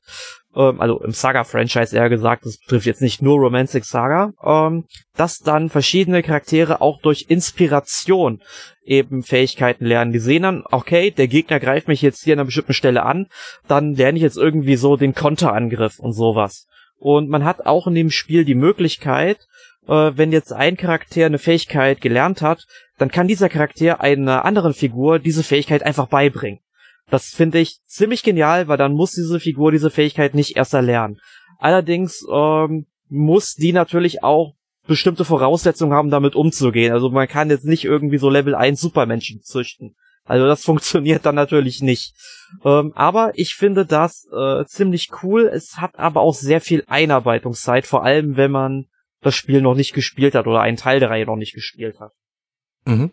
[0.54, 4.84] ähm, also im Saga-Franchise eher gesagt, das betrifft jetzt nicht nur Romantic Saga, ähm,
[5.16, 8.40] dass dann verschiedene Charaktere auch durch Inspiration
[8.84, 10.12] eben Fähigkeiten lernen.
[10.12, 13.26] Die sehen dann, okay, der Gegner greift mich jetzt hier an einer bestimmten Stelle an,
[13.68, 16.66] dann lerne ich jetzt irgendwie so den Konterangriff und sowas.
[16.98, 19.38] Und man hat auch in dem Spiel die Möglichkeit,
[19.86, 22.66] äh, wenn jetzt ein Charakter eine Fähigkeit gelernt hat,
[22.98, 26.60] dann kann dieser Charakter einer anderen Figur diese Fähigkeit einfach beibringen.
[27.10, 31.20] Das finde ich ziemlich genial, weil dann muss diese Figur diese Fähigkeit nicht erst erlernen.
[31.58, 34.54] Allerdings ähm, muss die natürlich auch
[34.86, 36.92] bestimmte Voraussetzungen haben, damit umzugehen.
[36.92, 39.94] Also man kann jetzt nicht irgendwie so Level 1 Supermenschen züchten.
[40.24, 42.14] Also das funktioniert dann natürlich nicht.
[42.64, 45.50] Ähm, aber ich finde das äh, ziemlich cool.
[45.52, 48.86] Es hat aber auch sehr viel Einarbeitungszeit, vor allem wenn man
[49.20, 52.12] das Spiel noch nicht gespielt hat oder einen Teil der Reihe noch nicht gespielt hat.
[52.86, 53.10] Mhm.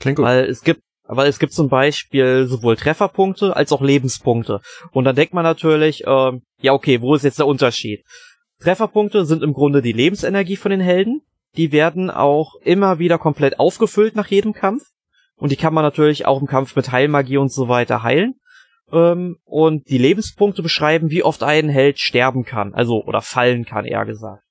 [0.00, 0.24] Klingt gut.
[0.24, 4.62] Weil es gibt aber es gibt zum Beispiel sowohl Trefferpunkte als auch Lebenspunkte.
[4.92, 8.02] Und dann denkt man natürlich, äh, ja okay, wo ist jetzt der Unterschied?
[8.60, 11.20] Trefferpunkte sind im Grunde die Lebensenergie von den Helden.
[11.54, 14.84] Die werden auch immer wieder komplett aufgefüllt nach jedem Kampf.
[15.36, 18.36] Und die kann man natürlich auch im Kampf mit Heilmagie und so weiter heilen.
[18.90, 22.72] Ähm, und die Lebenspunkte beschreiben, wie oft ein Held sterben kann.
[22.72, 24.42] Also, oder fallen kann, eher gesagt.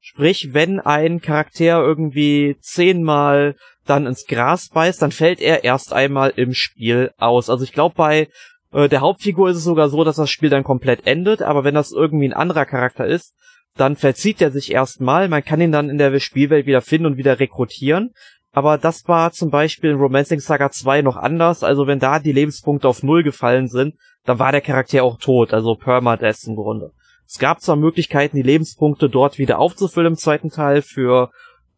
[0.00, 3.54] Sprich, wenn ein Charakter irgendwie zehnmal
[3.86, 7.50] dann ins Gras beißt, dann fällt er erst einmal im Spiel aus.
[7.50, 8.28] Also ich glaube, bei
[8.72, 11.74] äh, der Hauptfigur ist es sogar so, dass das Spiel dann komplett endet, aber wenn
[11.74, 13.34] das irgendwie ein anderer Charakter ist,
[13.76, 15.28] dann verzieht er sich erstmal.
[15.28, 18.12] Man kann ihn dann in der Spielwelt wieder finden und wieder rekrutieren.
[18.52, 21.62] Aber das war zum Beispiel in Romancing Saga 2 noch anders.
[21.62, 25.52] Also wenn da die Lebenspunkte auf Null gefallen sind, dann war der Charakter auch tot.
[25.54, 26.92] Also Permadeath im Grunde.
[27.32, 31.30] Es gab zwar Möglichkeiten, die Lebenspunkte dort wieder aufzufüllen im zweiten Teil für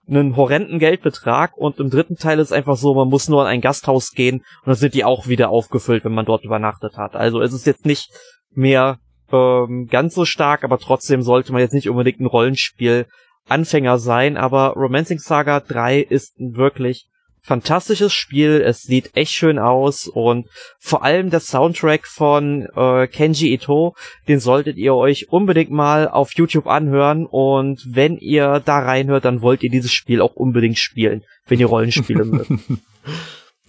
[0.08, 3.60] einen horrenden Geldbetrag und im dritten Teil ist einfach so, man muss nur an ein
[3.60, 7.16] Gasthaus gehen und dann sind die auch wieder aufgefüllt, wenn man dort übernachtet hat.
[7.16, 8.08] Also es ist jetzt nicht
[8.50, 8.98] mehr
[9.30, 13.06] ähm, ganz so stark, aber trotzdem sollte man jetzt nicht unbedingt ein Rollenspiel
[13.46, 17.08] Anfänger sein, aber Romancing Saga 3 ist ein wirklich
[17.42, 23.52] fantastisches Spiel, es sieht echt schön aus und vor allem der Soundtrack von äh, Kenji
[23.52, 23.94] Ito,
[24.28, 29.42] den solltet ihr euch unbedingt mal auf YouTube anhören und wenn ihr da reinhört, dann
[29.42, 32.50] wollt ihr dieses Spiel auch unbedingt spielen, wenn ihr Rollenspiele mögt.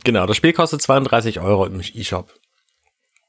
[0.04, 2.28] Genau, das Spiel kostet 32 Euro im eShop.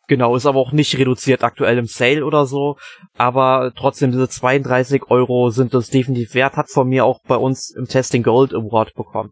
[0.07, 2.77] Genau, ist aber auch nicht reduziert aktuell im Sale oder so.
[3.17, 6.57] Aber trotzdem, diese 32 Euro sind das definitiv wert.
[6.57, 9.31] Hat von mir auch bei uns im Testing Gold Award bekommen.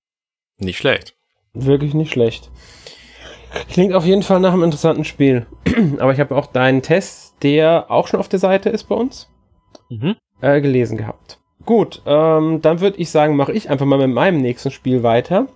[0.62, 1.14] Nicht schlecht.
[1.54, 2.50] Wirklich nicht schlecht.
[3.68, 5.46] Klingt auf jeden Fall nach einem interessanten Spiel.
[5.98, 9.28] aber ich habe auch deinen Test, der auch schon auf der Seite ist bei uns,
[9.90, 10.16] mhm.
[10.40, 11.38] äh, gelesen gehabt.
[11.64, 15.46] Gut, ähm, dann würde ich sagen, mache ich einfach mal mit meinem nächsten Spiel weiter.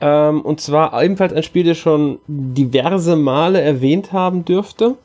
[0.00, 4.96] Ähm, und zwar ebenfalls ein Spiel, das schon diverse Male erwähnt haben dürfte.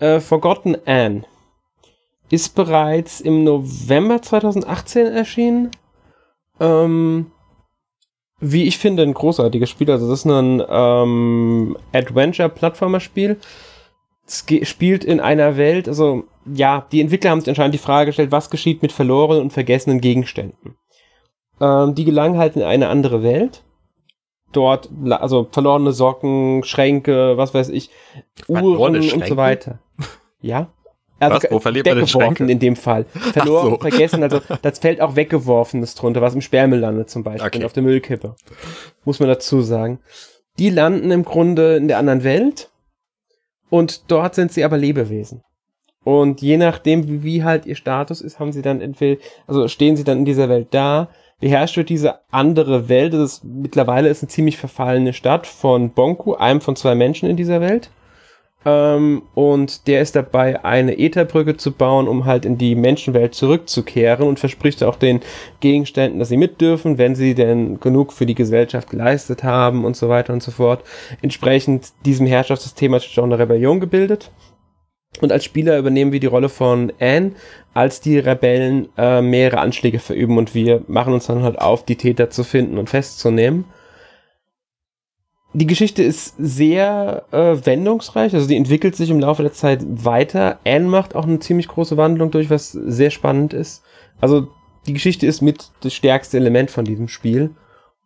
[0.00, 1.24] Äh, Forgotten Anne.
[2.30, 5.70] Ist bereits im November 2018 erschienen.
[6.60, 7.30] Ähm,
[8.40, 9.90] wie ich finde, ein großartiges Spiel.
[9.90, 13.36] Also das ist ein ähm, Adventure-Plattformer-Spiel.
[14.26, 18.30] Es spielt in einer Welt, also ja, die Entwickler haben sich anscheinend die Frage gestellt,
[18.32, 20.76] was geschieht mit verlorenen und vergessenen Gegenständen.
[21.60, 23.64] Ähm, die gelangen halt in eine andere Welt
[24.52, 27.90] dort, also verlorene Socken, Schränke, was weiß ich,
[28.46, 29.80] Uhren und so weiter.
[30.40, 30.68] Ja.
[31.18, 31.50] Also was?
[31.50, 33.04] Wo verliert man weggeworfen in dem Fall.
[33.32, 33.78] Verloren, so.
[33.78, 37.64] vergessen, also das fällt auch weggeworfenes drunter, was im Sperrmüll landet zum Beispiel, okay.
[37.64, 38.36] auf der Müllkippe.
[39.04, 39.98] Muss man dazu sagen.
[40.58, 42.70] Die landen im Grunde in der anderen Welt
[43.70, 45.42] und dort sind sie aber Lebewesen.
[46.04, 49.96] Und je nachdem, wie, wie halt ihr Status ist, haben sie dann entweder, also stehen
[49.96, 51.08] sie dann in dieser Welt da,
[51.40, 53.12] beherrscht wird diese andere Welt.
[53.12, 57.36] Das ist, mittlerweile ist eine ziemlich verfallene Stadt von Bonku, einem von zwei Menschen in
[57.36, 57.90] dieser Welt.
[58.68, 64.28] Ähm, und der ist dabei, eine Ätherbrücke zu bauen, um halt in die Menschenwelt zurückzukehren
[64.28, 65.20] und verspricht auch den
[65.60, 69.96] Gegenständen, dass sie mit dürfen, wenn sie denn genug für die Gesellschaft geleistet haben und
[69.96, 70.84] so weiter und so fort.
[71.22, 74.30] Entsprechend diesem Herrschaftssystem hat sich auch eine Rebellion gebildet.
[75.22, 77.32] Und als Spieler übernehmen wir die Rolle von Anne,
[77.72, 81.96] als die Rebellen äh, mehrere Anschläge verüben und wir machen uns dann halt auf, die
[81.96, 83.64] Täter zu finden und festzunehmen.
[85.54, 90.58] Die Geschichte ist sehr äh, wendungsreich, also die entwickelt sich im Laufe der Zeit weiter.
[90.64, 93.82] Anne macht auch eine ziemlich große Wandlung durch, was sehr spannend ist.
[94.20, 94.48] Also
[94.86, 97.50] die Geschichte ist mit das stärkste Element von diesem Spiel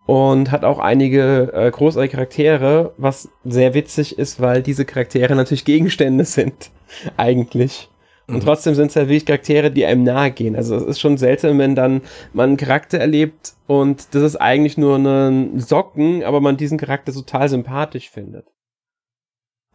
[0.07, 5.65] und hat auch einige äh, großartige Charaktere, was sehr witzig ist, weil diese Charaktere natürlich
[5.65, 6.71] Gegenstände sind,
[7.17, 7.89] eigentlich.
[8.29, 8.41] Und mhm.
[8.41, 10.57] trotzdem sind es halt wirklich Charaktere, die einem nahe gehen.
[10.57, 14.79] Also es ist schon seltsam, wenn dann man einen Charakter erlebt und das ist eigentlich
[14.79, 18.47] nur ein Socken, aber man diesen Charakter total sympathisch findet.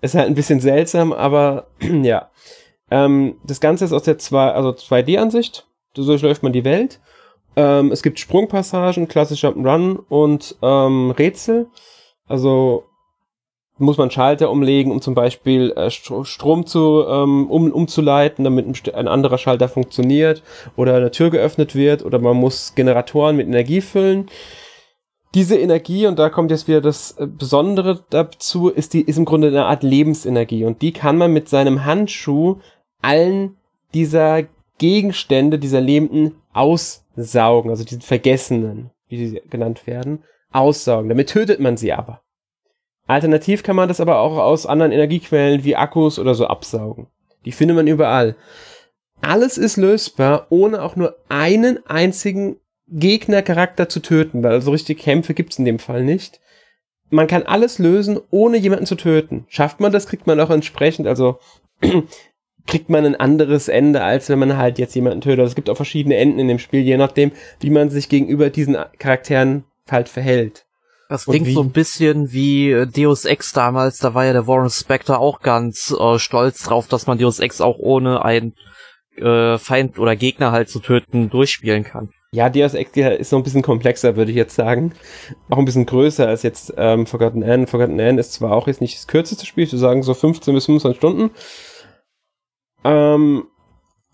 [0.02, 2.30] Ist halt ein bisschen seltsam, aber ja.
[2.90, 5.68] Ähm, das Ganze ist aus der 2, also 2D-Ansicht.
[5.96, 7.02] So durchläuft man die Welt.
[7.58, 11.68] Ähm, es gibt Sprungpassagen, klassischer Run und ähm, Rätsel.
[12.28, 12.86] Also
[13.78, 19.08] muss man Schalter umlegen, um zum Beispiel äh, Strom zu ähm, um, umzuleiten, damit ein
[19.08, 20.44] anderer Schalter funktioniert
[20.76, 24.28] oder eine Tür geöffnet wird oder man muss Generatoren mit Energie füllen.
[25.36, 29.26] Diese Energie, und da kommt jetzt wieder das äh, Besondere dazu, ist, die, ist im
[29.26, 32.58] Grunde eine Art Lebensenergie und die kann man mit seinem Handschuh
[33.02, 33.58] allen
[33.94, 34.44] dieser
[34.78, 41.10] Gegenstände, dieser Lebenden aussaugen, also diesen Vergessenen, wie sie genannt werden, aussaugen.
[41.10, 42.22] Damit tötet man sie aber.
[43.08, 47.08] Alternativ kann man das aber auch aus anderen Energiequellen wie Akkus oder so absaugen.
[47.46, 48.36] Die findet man überall.
[49.22, 55.34] Alles ist lösbar, ohne auch nur einen einzigen Gegnercharakter zu töten, weil so richtige Kämpfe
[55.34, 56.40] gibt's in dem Fall nicht.
[57.10, 59.46] Man kann alles lösen, ohne jemanden zu töten.
[59.48, 61.40] Schafft man das, kriegt man auch entsprechend, also
[62.68, 65.40] kriegt man ein anderes Ende, als wenn man halt jetzt jemanden tötet.
[65.40, 68.50] Also es gibt auch verschiedene Enden in dem Spiel, je nachdem, wie man sich gegenüber
[68.50, 70.67] diesen Charakteren halt verhält.
[71.10, 74.70] Das klingt so ein bisschen wie äh, Deus Ex damals, da war ja der Warren
[74.70, 78.54] Spector auch ganz äh, stolz drauf, dass man Deus Ex auch ohne einen
[79.16, 82.10] äh, Feind oder Gegner halt zu töten durchspielen kann.
[82.32, 84.94] Ja, Deus Ex ist noch ein bisschen komplexer, würde ich jetzt sagen.
[85.50, 87.68] Auch ein bisschen größer als jetzt ähm, Forgotten Anne.
[87.68, 90.54] Forgotten Anne ist zwar auch jetzt nicht das kürzeste Spiel, ich würde sagen so 15
[90.54, 91.32] bis 25 Stunden.
[92.84, 93.46] Ähm,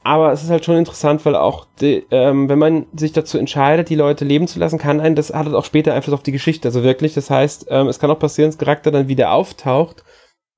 [0.03, 3.89] aber es ist halt schon interessant, weil auch, die, ähm, wenn man sich dazu entscheidet,
[3.89, 6.67] die Leute leben zu lassen, kann ein, das hat auch später Einfluss auf die Geschichte.
[6.67, 10.03] Also wirklich, das heißt, ähm, es kann auch passieren, dass Charakter dann wieder auftaucht,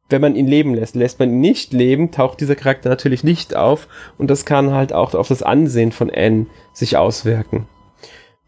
[0.09, 0.95] wenn man ihn leben lässt.
[0.95, 4.93] Lässt man ihn nicht leben, taucht dieser Charakter natürlich nicht auf und das kann halt
[4.93, 7.67] auch auf das Ansehen von Anne sich auswirken.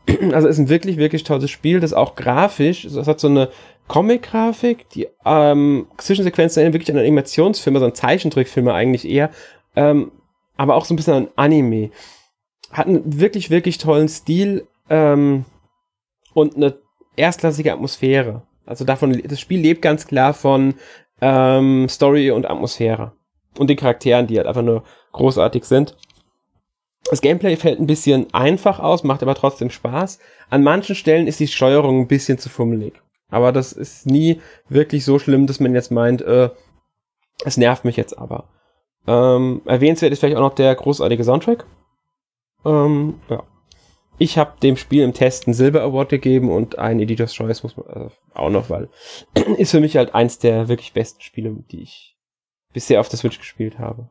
[0.31, 3.49] Also es ist ein wirklich, wirklich tolles Spiel, das auch grafisch, es hat so eine
[3.89, 9.31] Comic-Grafik, die ähm, Zwischensequenzen erinnern wirklich an einen Animationsfilm, also Zeichentrickfilme eigentlich eher,
[9.75, 10.11] ähm,
[10.57, 11.91] aber auch so ein bisschen an Anime.
[12.71, 15.45] Hat einen wirklich, wirklich tollen Stil ähm,
[16.33, 16.77] und eine
[17.15, 18.43] erstklassige Atmosphäre.
[18.65, 20.75] Also davon, das Spiel lebt ganz klar von
[21.21, 23.13] ähm, Story und Atmosphäre.
[23.57, 25.95] Und den Charakteren, die halt einfach nur großartig sind.
[27.09, 30.19] Das Gameplay fällt ein bisschen einfach aus, macht aber trotzdem Spaß.
[30.49, 33.01] An manchen Stellen ist die Steuerung ein bisschen zu fummelig.
[33.29, 36.49] Aber das ist nie wirklich so schlimm, dass man jetzt meint, äh,
[37.45, 38.49] es nervt mich jetzt aber.
[39.07, 41.65] Ähm, erwähnenswert ist vielleicht auch noch der großartige Soundtrack.
[42.65, 43.43] Ähm, ja.
[44.19, 47.77] Ich habe dem Spiel im Test einen Silber Award gegeben und einen Editor's Choice muss
[47.77, 48.89] man äh, auch noch, weil
[49.57, 52.17] ist für mich halt eins der wirklich besten Spiele, die ich
[52.73, 54.09] bisher auf der Switch gespielt habe.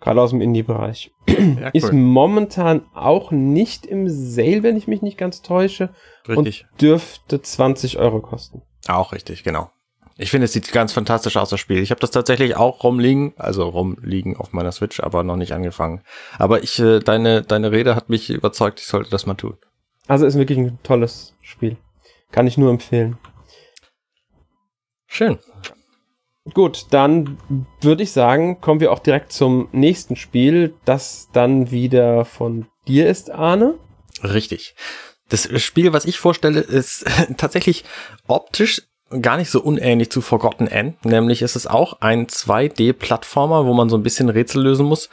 [0.00, 1.10] Gerade aus dem Indie-Bereich.
[1.26, 1.70] Ja, cool.
[1.72, 5.90] Ist momentan auch nicht im Sale, wenn ich mich nicht ganz täusche.
[6.28, 6.66] Richtig.
[6.70, 8.62] Und dürfte 20 Euro kosten.
[8.86, 9.70] Auch richtig, genau.
[10.20, 11.78] Ich finde, es sieht ganz fantastisch aus, das Spiel.
[11.78, 16.02] Ich habe das tatsächlich auch rumliegen, also rumliegen auf meiner Switch, aber noch nicht angefangen.
[16.38, 19.56] Aber ich, äh, deine, deine Rede hat mich überzeugt, ich sollte das mal tun.
[20.08, 21.76] Also ist wirklich ein tolles Spiel.
[22.32, 23.16] Kann ich nur empfehlen.
[25.06, 25.38] Schön.
[26.52, 27.38] Gut, dann
[27.80, 33.08] würde ich sagen, kommen wir auch direkt zum nächsten Spiel, das dann wieder von dir
[33.08, 33.78] ist, Arne.
[34.24, 34.74] Richtig.
[35.28, 37.04] Das Spiel, was ich vorstelle, ist
[37.36, 37.84] tatsächlich
[38.26, 38.82] optisch
[39.22, 40.96] gar nicht so unähnlich zu Forgotten N.
[41.02, 45.08] Nämlich ist es auch ein 2D-Plattformer, wo man so ein bisschen Rätsel lösen muss.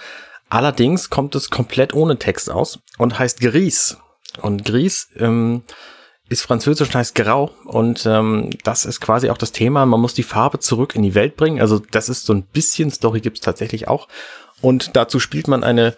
[0.50, 3.98] Allerdings kommt es komplett ohne Text aus und heißt Gris.
[4.42, 5.64] Und Gris ähm,
[6.30, 7.52] ist französisch und heißt grau.
[7.66, 9.86] Und ähm, das ist quasi auch das Thema.
[9.86, 11.62] Man muss die Farbe zurück in die Welt bringen.
[11.62, 14.08] Also das ist so ein bisschen Story gibt's tatsächlich auch.
[14.62, 15.96] Und dazu spielt man eine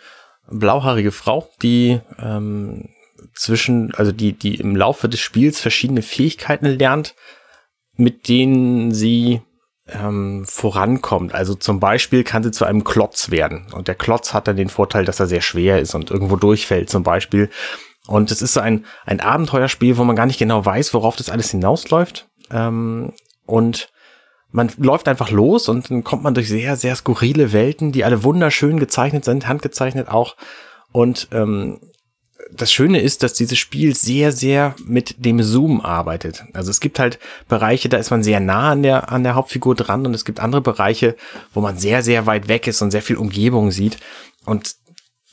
[0.49, 2.89] blauhaarige Frau, die ähm,
[3.33, 7.15] zwischen, also die, die im Laufe des Spiels verschiedene Fähigkeiten lernt,
[7.97, 9.41] mit denen sie
[9.89, 11.33] ähm, vorankommt.
[11.33, 13.67] Also zum Beispiel kann sie zu einem Klotz werden.
[13.73, 16.89] Und der Klotz hat dann den Vorteil, dass er sehr schwer ist und irgendwo durchfällt
[16.89, 17.49] zum Beispiel.
[18.07, 21.29] Und es ist so ein, ein Abenteuerspiel, wo man gar nicht genau weiß, worauf das
[21.29, 22.27] alles hinausläuft.
[22.51, 23.13] Ähm,
[23.45, 23.89] und
[24.51, 28.23] man läuft einfach los und dann kommt man durch sehr, sehr skurrile Welten, die alle
[28.23, 30.35] wunderschön gezeichnet sind, handgezeichnet auch.
[30.91, 31.79] Und ähm,
[32.51, 36.43] das Schöne ist, dass dieses Spiel sehr, sehr mit dem Zoom arbeitet.
[36.53, 39.75] Also es gibt halt Bereiche, da ist man sehr nah an der, an der Hauptfigur
[39.75, 41.15] dran und es gibt andere Bereiche,
[41.53, 43.97] wo man sehr, sehr weit weg ist und sehr viel Umgebung sieht.
[44.45, 44.75] Und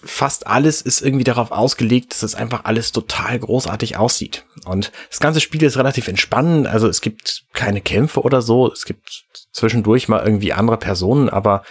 [0.03, 4.45] fast alles ist irgendwie darauf ausgelegt, dass es einfach alles total großartig aussieht.
[4.65, 6.67] Und das ganze Spiel ist relativ entspannend.
[6.67, 8.71] Also es gibt keine Kämpfe oder so.
[8.71, 11.63] Es gibt zwischendurch mal irgendwie andere Personen, aber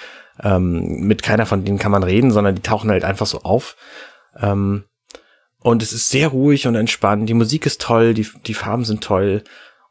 [0.42, 3.76] ähm, mit keiner von denen kann man reden, sondern die tauchen halt einfach so auf.
[4.40, 4.86] Ähm,
[5.64, 7.28] und es ist sehr ruhig und entspannt.
[7.30, 9.44] Die Musik ist toll, die, die Farben sind toll.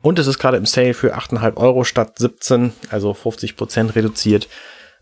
[0.03, 4.49] Und es ist gerade im Sale für 8,5 Euro statt 17, also 50 Prozent reduziert.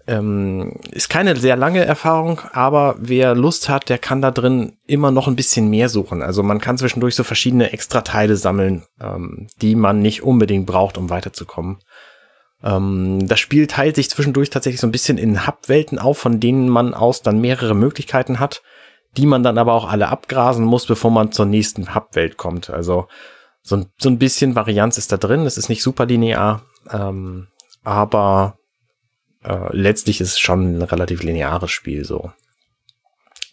[0.07, 5.11] Ähm, ist keine sehr lange Erfahrung, aber wer Lust hat, der kann da drin immer
[5.11, 6.23] noch ein bisschen mehr suchen.
[6.23, 11.11] Also man kann zwischendurch so verschiedene Extra-Teile sammeln, ähm, die man nicht unbedingt braucht, um
[11.11, 11.79] weiterzukommen.
[12.63, 16.69] Ähm, das Spiel teilt sich zwischendurch tatsächlich so ein bisschen in Hub-Welten auf, von denen
[16.69, 18.63] man aus dann mehrere Möglichkeiten hat
[19.17, 22.71] die man dann aber auch alle abgrasen muss, bevor man zur nächsten Hub-Welt kommt.
[22.71, 23.09] Also
[23.63, 25.47] so ein, so ein bisschen Varianz ist da drin.
[25.47, 27.49] Es ist nicht super linear, ähm,
[27.83, 28.59] aber
[29.43, 32.33] äh, letztlich ist es schon ein relativ lineares Spiel so.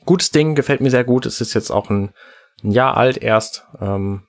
[0.05, 1.25] Gutes Ding, gefällt mir sehr gut.
[1.25, 2.13] Es ist jetzt auch ein,
[2.63, 3.65] ein Jahr alt erst.
[3.81, 4.23] Ähm,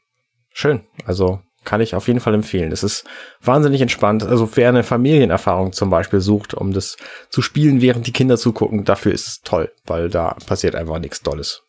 [0.52, 0.86] schön.
[1.04, 2.72] Also kann ich auf jeden Fall empfehlen.
[2.72, 3.04] Es ist
[3.42, 4.22] wahnsinnig entspannt.
[4.22, 6.96] Also wer eine Familienerfahrung zum Beispiel sucht, um das
[7.28, 11.20] zu spielen, während die Kinder zugucken, dafür ist es toll, weil da passiert einfach nichts
[11.20, 11.64] Dolles.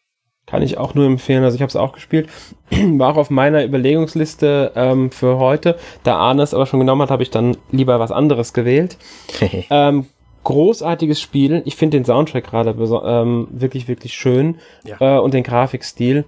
[0.48, 1.44] Kann ich auch nur empfehlen.
[1.44, 2.30] Also ich habe es auch gespielt.
[2.72, 5.78] War auch auf meiner Überlegungsliste ähm, für heute.
[6.04, 8.98] Da Arne es aber schon genommen hat, habe ich dann lieber was anderes gewählt.
[9.70, 10.06] ähm,
[10.46, 11.62] großartiges Spiel.
[11.66, 14.60] Ich finde den Soundtrack gerade ähm, wirklich, wirklich schön.
[14.86, 15.18] Ja.
[15.18, 16.24] Äh, und den Grafikstil.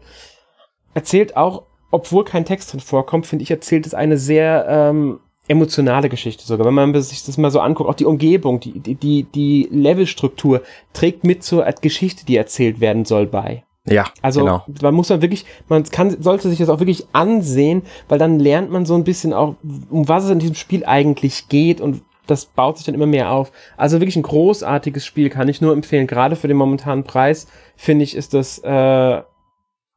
[0.93, 6.09] Erzählt auch obwohl kein Text drin vorkommt, finde ich, erzählt es eine sehr ähm, emotionale
[6.09, 6.65] Geschichte sogar.
[6.65, 10.61] Wenn man sich das mal so anguckt, auch die Umgebung, die, die, die, die Levelstruktur
[10.93, 13.63] trägt mit zur Geschichte, die erzählt werden soll, bei.
[13.87, 14.63] Ja, also genau.
[14.81, 18.69] man muss man wirklich, man kann, sollte sich das auch wirklich ansehen, weil dann lernt
[18.69, 19.55] man so ein bisschen auch,
[19.89, 23.31] um was es in diesem Spiel eigentlich geht und das baut sich dann immer mehr
[23.31, 23.51] auf.
[23.77, 26.05] Also wirklich ein großartiges Spiel, kann ich nur empfehlen.
[26.05, 29.21] Gerade für den momentanen Preis, finde ich, ist das äh,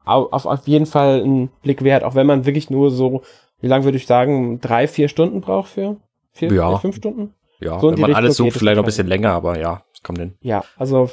[0.05, 3.23] auf, auf jeden Fall ein Blick wert, auch wenn man wirklich nur so,
[3.61, 5.97] wie lange würde ich sagen, drei, vier Stunden braucht für?
[6.33, 6.71] Vier, ja.
[6.71, 7.35] vier, fünf Stunden?
[7.61, 10.35] Ja, so wenn man alles sucht, vielleicht noch ein bisschen länger, aber ja, kommt hin.
[10.41, 11.11] Ja, also,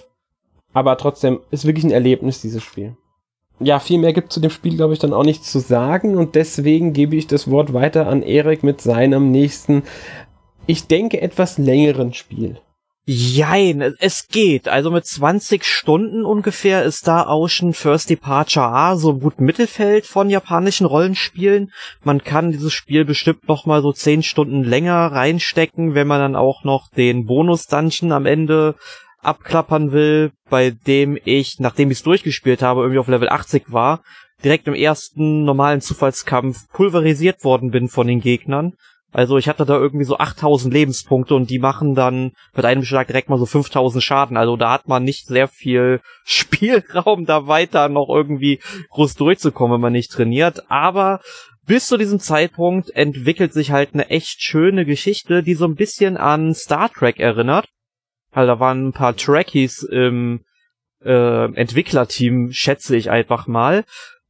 [0.74, 2.98] aber trotzdem ist wirklich ein Erlebnis, dieses Spiel.
[3.60, 6.36] Ja, viel mehr gibt zu dem Spiel, glaube ich, dann auch nicht zu sagen und
[6.36, 9.84] deswegen gebe ich das Wort weiter an Erik mit seinem nächsten,
[10.66, 12.58] ich denke, etwas längeren Spiel.
[13.06, 14.68] Jein, es geht.
[14.68, 20.30] Also mit 20 Stunden ungefähr ist da Ocean First Departure A so gut Mittelfeld von
[20.30, 21.72] japanischen Rollenspielen.
[22.04, 26.36] Man kann dieses Spiel bestimmt noch mal so 10 Stunden länger reinstecken, wenn man dann
[26.36, 28.76] auch noch den Bonus-Dungeon am Ende
[29.20, 34.04] abklappern will, bei dem ich, nachdem ich es durchgespielt habe, irgendwie auf Level 80 war,
[34.44, 38.74] direkt im ersten normalen Zufallskampf pulverisiert worden bin von den Gegnern
[39.12, 43.08] also ich hatte da irgendwie so 8000 Lebenspunkte und die machen dann mit einem Schlag
[43.08, 44.38] direkt mal so 5000 Schaden.
[44.38, 49.82] Also da hat man nicht sehr viel Spielraum, da weiter noch irgendwie groß durchzukommen, wenn
[49.82, 50.72] man nicht trainiert.
[50.72, 51.20] Aber
[51.66, 56.16] bis zu diesem Zeitpunkt entwickelt sich halt eine echt schöne Geschichte, die so ein bisschen
[56.16, 57.68] an Star Trek erinnert.
[58.32, 60.46] Weil da waren ein paar Trekkies im
[61.04, 63.84] äh, Entwicklerteam, schätze ich einfach mal.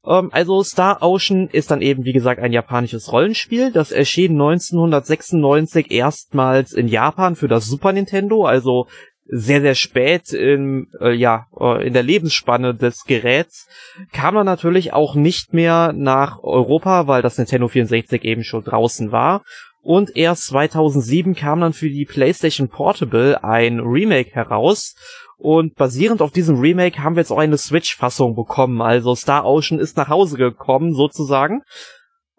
[0.05, 3.71] Ähm, also Star Ocean ist dann eben, wie gesagt, ein japanisches Rollenspiel.
[3.71, 8.87] Das erschien 1996 erstmals in Japan für das Super Nintendo, also
[9.33, 13.67] sehr, sehr spät in, äh, ja, äh, in der Lebensspanne des Geräts,
[14.11, 19.11] kam dann natürlich auch nicht mehr nach Europa, weil das Nintendo 64 eben schon draußen
[19.11, 19.43] war.
[19.83, 24.95] Und erst 2007 kam dann für die PlayStation Portable ein Remake heraus
[25.41, 28.79] und basierend auf diesem Remake haben wir jetzt auch eine Switch-Fassung bekommen.
[28.81, 31.63] Also Star Ocean ist nach Hause gekommen, sozusagen.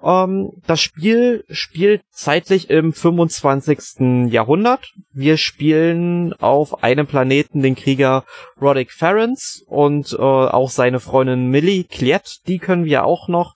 [0.00, 4.32] Ähm, das Spiel spielt zeitlich im 25.
[4.32, 4.92] Jahrhundert.
[5.12, 8.24] Wir spielen auf einem Planeten den Krieger
[8.60, 13.54] Roderick Ferrens und äh, auch seine Freundin Millie Kliet, die können wir auch noch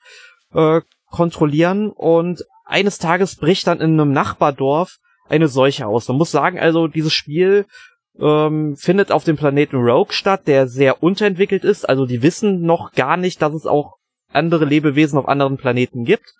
[0.54, 1.90] äh, kontrollieren.
[1.90, 4.96] Und eines Tages bricht dann in einem Nachbardorf
[5.28, 6.09] eine Seuche aus.
[6.09, 7.66] Man muss sagen, also dieses Spiel
[8.20, 11.88] ähm, findet auf dem Planeten Rogue statt, der sehr unterentwickelt ist.
[11.88, 13.96] Also die wissen noch gar nicht, dass es auch
[14.33, 16.35] andere Lebewesen auf anderen Planeten gibt.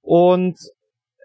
[0.00, 0.56] Und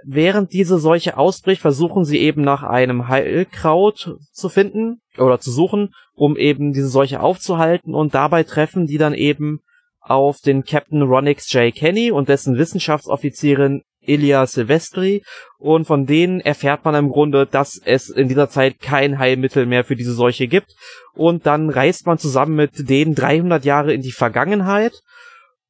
[0.03, 5.93] während diese Seuche ausbricht, versuchen sie eben nach einem Heilkraut zu finden oder zu suchen,
[6.13, 7.93] um eben diese Seuche aufzuhalten.
[7.93, 9.59] Und dabei treffen die dann eben
[9.99, 11.73] auf den Captain Ronix J.
[11.73, 15.23] Kenny und dessen Wissenschaftsoffizierin Ilya Silvestri
[15.57, 19.83] und von denen erfährt man im Grunde, dass es in dieser Zeit kein Heilmittel mehr
[19.83, 20.73] für diese Seuche gibt
[21.13, 25.01] und dann reist man zusammen mit denen 300 Jahre in die Vergangenheit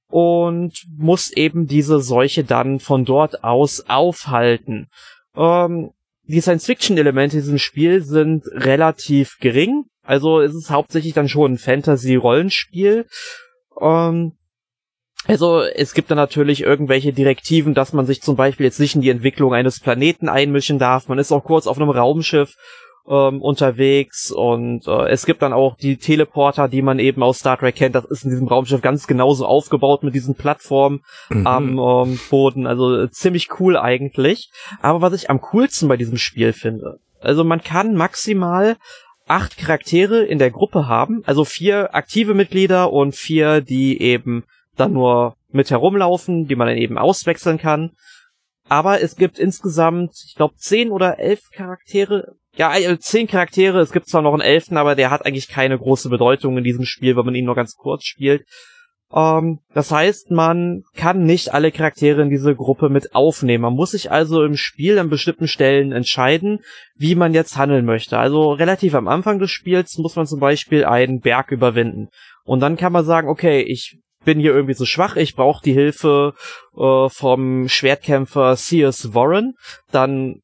[0.07, 4.87] und muss eben diese Seuche dann von dort aus aufhalten.
[5.35, 5.91] Ähm,
[6.23, 11.57] die Science-Fiction-Elemente in diesem Spiel sind relativ gering, also es ist hauptsächlich dann schon ein
[11.57, 13.05] Fantasy-Rollenspiel.
[13.79, 14.33] Ähm,
[15.27, 19.01] also es gibt da natürlich irgendwelche Direktiven, dass man sich zum Beispiel jetzt nicht in
[19.01, 21.07] die Entwicklung eines Planeten einmischen darf.
[21.07, 22.55] Man ist auch kurz auf einem Raumschiff
[23.07, 27.57] ähm, unterwegs und äh, es gibt dann auch die Teleporter, die man eben aus Star
[27.57, 27.95] Trek kennt.
[27.95, 31.47] Das ist in diesem Raumschiff ganz genauso aufgebaut mit diesen Plattformen mhm.
[31.47, 32.67] am ähm, Boden.
[32.67, 34.49] Also äh, ziemlich cool eigentlich.
[34.81, 38.77] Aber was ich am coolsten bei diesem Spiel finde, also man kann maximal
[39.27, 44.43] acht Charaktere in der Gruppe haben, also vier aktive Mitglieder und vier, die eben
[44.81, 47.91] dann nur mit herumlaufen, die man dann eben auswechseln kann.
[48.67, 52.35] Aber es gibt insgesamt, ich glaube, zehn oder elf Charaktere.
[52.55, 53.79] Ja, äh, zehn Charaktere.
[53.79, 56.85] Es gibt zwar noch einen elften, aber der hat eigentlich keine große Bedeutung in diesem
[56.85, 58.45] Spiel, weil man ihn nur ganz kurz spielt.
[59.13, 63.63] Ähm, das heißt, man kann nicht alle Charaktere in diese Gruppe mit aufnehmen.
[63.63, 66.59] Man muss sich also im Spiel an bestimmten Stellen entscheiden,
[66.95, 68.17] wie man jetzt handeln möchte.
[68.17, 72.07] Also relativ am Anfang des Spiels muss man zum Beispiel einen Berg überwinden.
[72.43, 75.73] Und dann kann man sagen, okay, ich bin hier irgendwie so schwach, ich brauche die
[75.73, 76.33] Hilfe
[76.77, 79.13] äh, vom Schwertkämpfer C.S.
[79.13, 79.55] Warren,
[79.91, 80.41] dann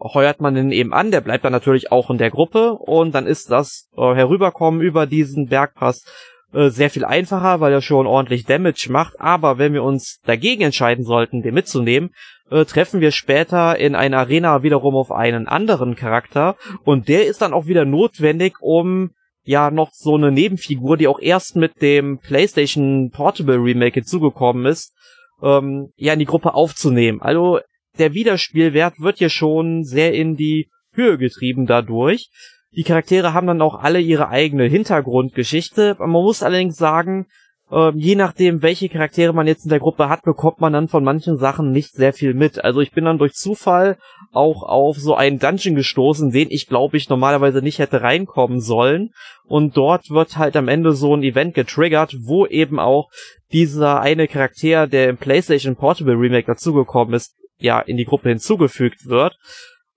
[0.00, 2.72] heuert man ihn eben an, der bleibt dann natürlich auch in der Gruppe.
[2.72, 6.04] Und dann ist das äh, Herüberkommen über diesen Bergpass
[6.52, 10.62] äh, sehr viel einfacher, weil er schon ordentlich Damage macht, aber wenn wir uns dagegen
[10.62, 12.10] entscheiden sollten, den mitzunehmen,
[12.50, 16.56] äh, treffen wir später in einer Arena wiederum auf einen anderen Charakter.
[16.84, 19.10] Und der ist dann auch wieder notwendig, um
[19.44, 24.94] ja noch so eine Nebenfigur, die auch erst mit dem PlayStation Portable Remake hinzugekommen ist,
[25.42, 27.20] ähm, ja in die Gruppe aufzunehmen.
[27.20, 27.60] Also
[27.98, 32.30] der Wiederspielwert wird hier schon sehr in die Höhe getrieben dadurch.
[32.72, 35.96] Die Charaktere haben dann auch alle ihre eigene Hintergrundgeschichte.
[35.98, 37.26] Man muss allerdings sagen,
[37.72, 41.04] ähm, je nachdem, welche Charaktere man jetzt in der Gruppe hat, bekommt man dann von
[41.04, 42.64] manchen Sachen nicht sehr viel mit.
[42.64, 43.96] Also ich bin dann durch Zufall
[44.32, 49.10] auch auf so einen Dungeon gestoßen, den ich glaube ich normalerweise nicht hätte reinkommen sollen.
[49.44, 53.10] Und dort wird halt am Ende so ein Event getriggert, wo eben auch
[53.52, 59.06] dieser eine Charakter, der im PlayStation Portable Remake dazugekommen ist, ja, in die Gruppe hinzugefügt
[59.06, 59.36] wird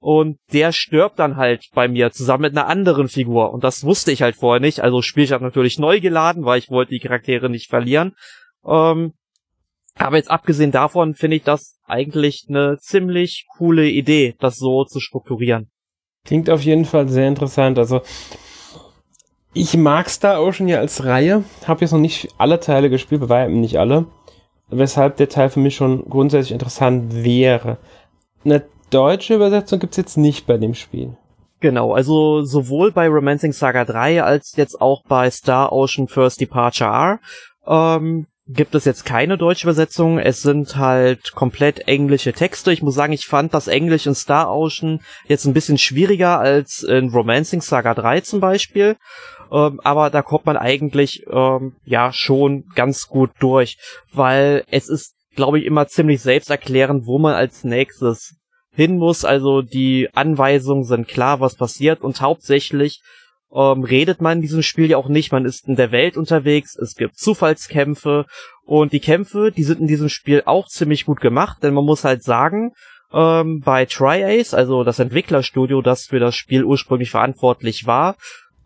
[0.04, 4.12] und der stirbt dann halt bei mir zusammen mit einer anderen Figur und das wusste
[4.12, 4.82] ich halt vorher nicht.
[4.82, 8.14] Also Spiel ich habe natürlich neu geladen, weil ich wollte die Charaktere nicht verlieren.
[8.66, 9.14] Ähm,
[9.96, 15.00] aber jetzt abgesehen davon finde ich das eigentlich eine ziemlich coole Idee, das so zu
[15.00, 15.70] strukturieren.
[16.26, 17.80] Klingt auf jeden Fall sehr interessant.
[17.80, 18.02] Also
[19.54, 23.30] ich mag Star Ocean ja als Reihe, habe jetzt noch nicht alle Teile gespielt, bei
[23.30, 24.08] weitem nicht alle,
[24.68, 27.78] weshalb der Teil für mich schon grundsätzlich interessant wäre.
[28.44, 31.18] Eine deutsche Übersetzung gibt's jetzt nicht bei dem Spiel.
[31.60, 36.90] Genau, also sowohl bei Romancing Saga 3 als jetzt auch bei Star Ocean First Departure
[36.90, 37.20] R
[37.66, 40.20] ähm, gibt es jetzt keine deutsche Übersetzung.
[40.20, 42.74] Es sind halt komplett englische Texte.
[42.74, 46.84] Ich muss sagen, ich fand das Englisch in Star Ocean jetzt ein bisschen schwieriger als
[46.84, 48.98] in Romancing Saga 3 zum Beispiel.
[49.52, 53.78] Ähm, aber da kommt man eigentlich ähm, ja schon ganz gut durch,
[54.12, 58.36] weil es ist, glaube ich, immer ziemlich selbsterklärend, wo man als nächstes
[58.74, 59.26] hin muss.
[59.26, 62.02] Also die Anweisungen sind klar, was passiert.
[62.02, 63.02] Und hauptsächlich
[63.54, 65.32] ähm, redet man in diesem Spiel ja auch nicht.
[65.32, 68.26] Man ist in der Welt unterwegs, es gibt Zufallskämpfe.
[68.66, 72.04] Und die Kämpfe, die sind in diesem Spiel auch ziemlich gut gemacht, denn man muss
[72.04, 72.72] halt sagen,
[73.14, 78.16] ähm, bei TriAce, also das Entwicklerstudio, das für das Spiel ursprünglich verantwortlich war,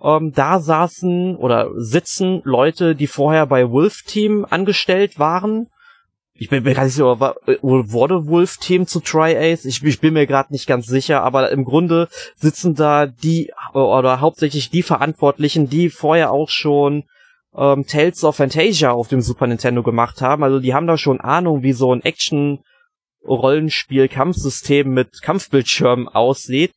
[0.01, 5.67] ähm, da saßen oder sitzen Leute, die vorher bei Wolf Team angestellt waren
[6.37, 9.65] ich bin mir gar nicht sicher, wurde Wolf Team zu Tri-Ace?
[9.65, 14.21] Ich, ich, bin mir gerade nicht ganz sicher, aber im Grunde sitzen da die oder
[14.21, 17.03] hauptsächlich die Verantwortlichen, die vorher auch schon
[17.55, 20.43] ähm, Tales of Fantasia auf dem Super Nintendo gemacht haben.
[20.43, 22.59] Also die haben da schon Ahnung, wie so ein Action
[23.25, 26.73] Rollenspiel Kampfsystem mit Kampfbildschirmen aussieht.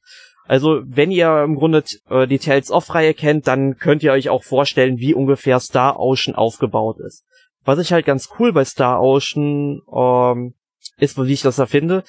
[0.47, 4.31] Also, wenn ihr im Grunde äh, die Tales of Reihe kennt, dann könnt ihr euch
[4.31, 7.23] auch vorstellen, wie ungefähr Star Ocean aufgebaut ist.
[7.65, 10.55] Was ich halt ganz cool bei Star Ocean ähm,
[10.99, 12.05] ist, wie ich das da finde,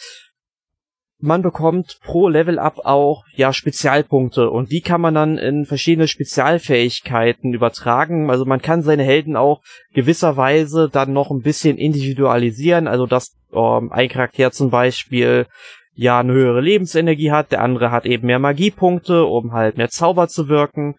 [1.22, 6.08] man bekommt pro Level Up auch ja Spezialpunkte und die kann man dann in verschiedene
[6.08, 8.30] Spezialfähigkeiten übertragen.
[8.30, 9.62] Also man kann seine Helden auch
[9.93, 12.88] gewisserweise dann noch ein bisschen individualisieren.
[12.88, 15.45] Also dass ähm, ein Charakter zum Beispiel
[15.93, 20.28] ja eine höhere Lebensenergie hat, der andere hat eben mehr Magiepunkte, um halt mehr Zauber
[20.28, 20.95] zu wirken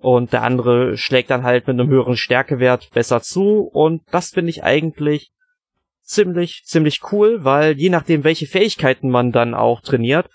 [0.00, 3.60] und der andere schlägt dann halt mit einem höheren Stärkewert besser zu.
[3.60, 5.32] Und das finde ich eigentlich
[6.02, 10.28] ziemlich, ziemlich cool, weil je nachdem, welche Fähigkeiten man dann auch trainiert,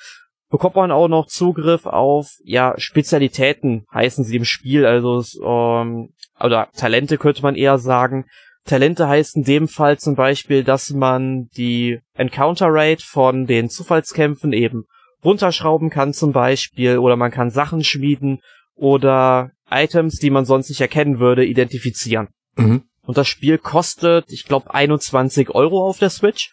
[0.50, 6.70] bekommt man auch noch Zugriff auf, ja, Spezialitäten heißen sie im Spiel, also, ähm, oder
[6.76, 8.26] Talente könnte man eher sagen.
[8.66, 14.54] Talente heißt in dem Fall zum Beispiel, dass man die Encounter Rate von den Zufallskämpfen
[14.54, 14.86] eben
[15.24, 18.40] runterschrauben kann zum Beispiel, oder man kann Sachen schmieden
[18.76, 22.30] oder Items, die man sonst nicht erkennen würde, identifizieren.
[22.56, 22.84] Mhm.
[23.06, 26.52] Und das Spiel kostet, ich glaube, 21 Euro auf der Switch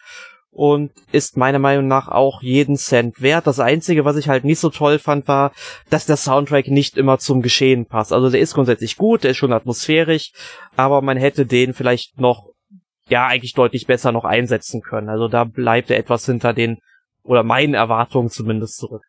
[0.51, 3.47] und ist meiner Meinung nach auch jeden Cent wert.
[3.47, 5.53] Das Einzige, was ich halt nicht so toll fand, war,
[5.89, 8.11] dass der Soundtrack nicht immer zum Geschehen passt.
[8.11, 10.33] Also der ist grundsätzlich gut, der ist schon atmosphärisch,
[10.75, 12.49] aber man hätte den vielleicht noch,
[13.07, 15.07] ja, eigentlich deutlich besser noch einsetzen können.
[15.07, 16.79] Also da bleibt er etwas hinter den,
[17.23, 19.03] oder meinen Erwartungen zumindest zurück.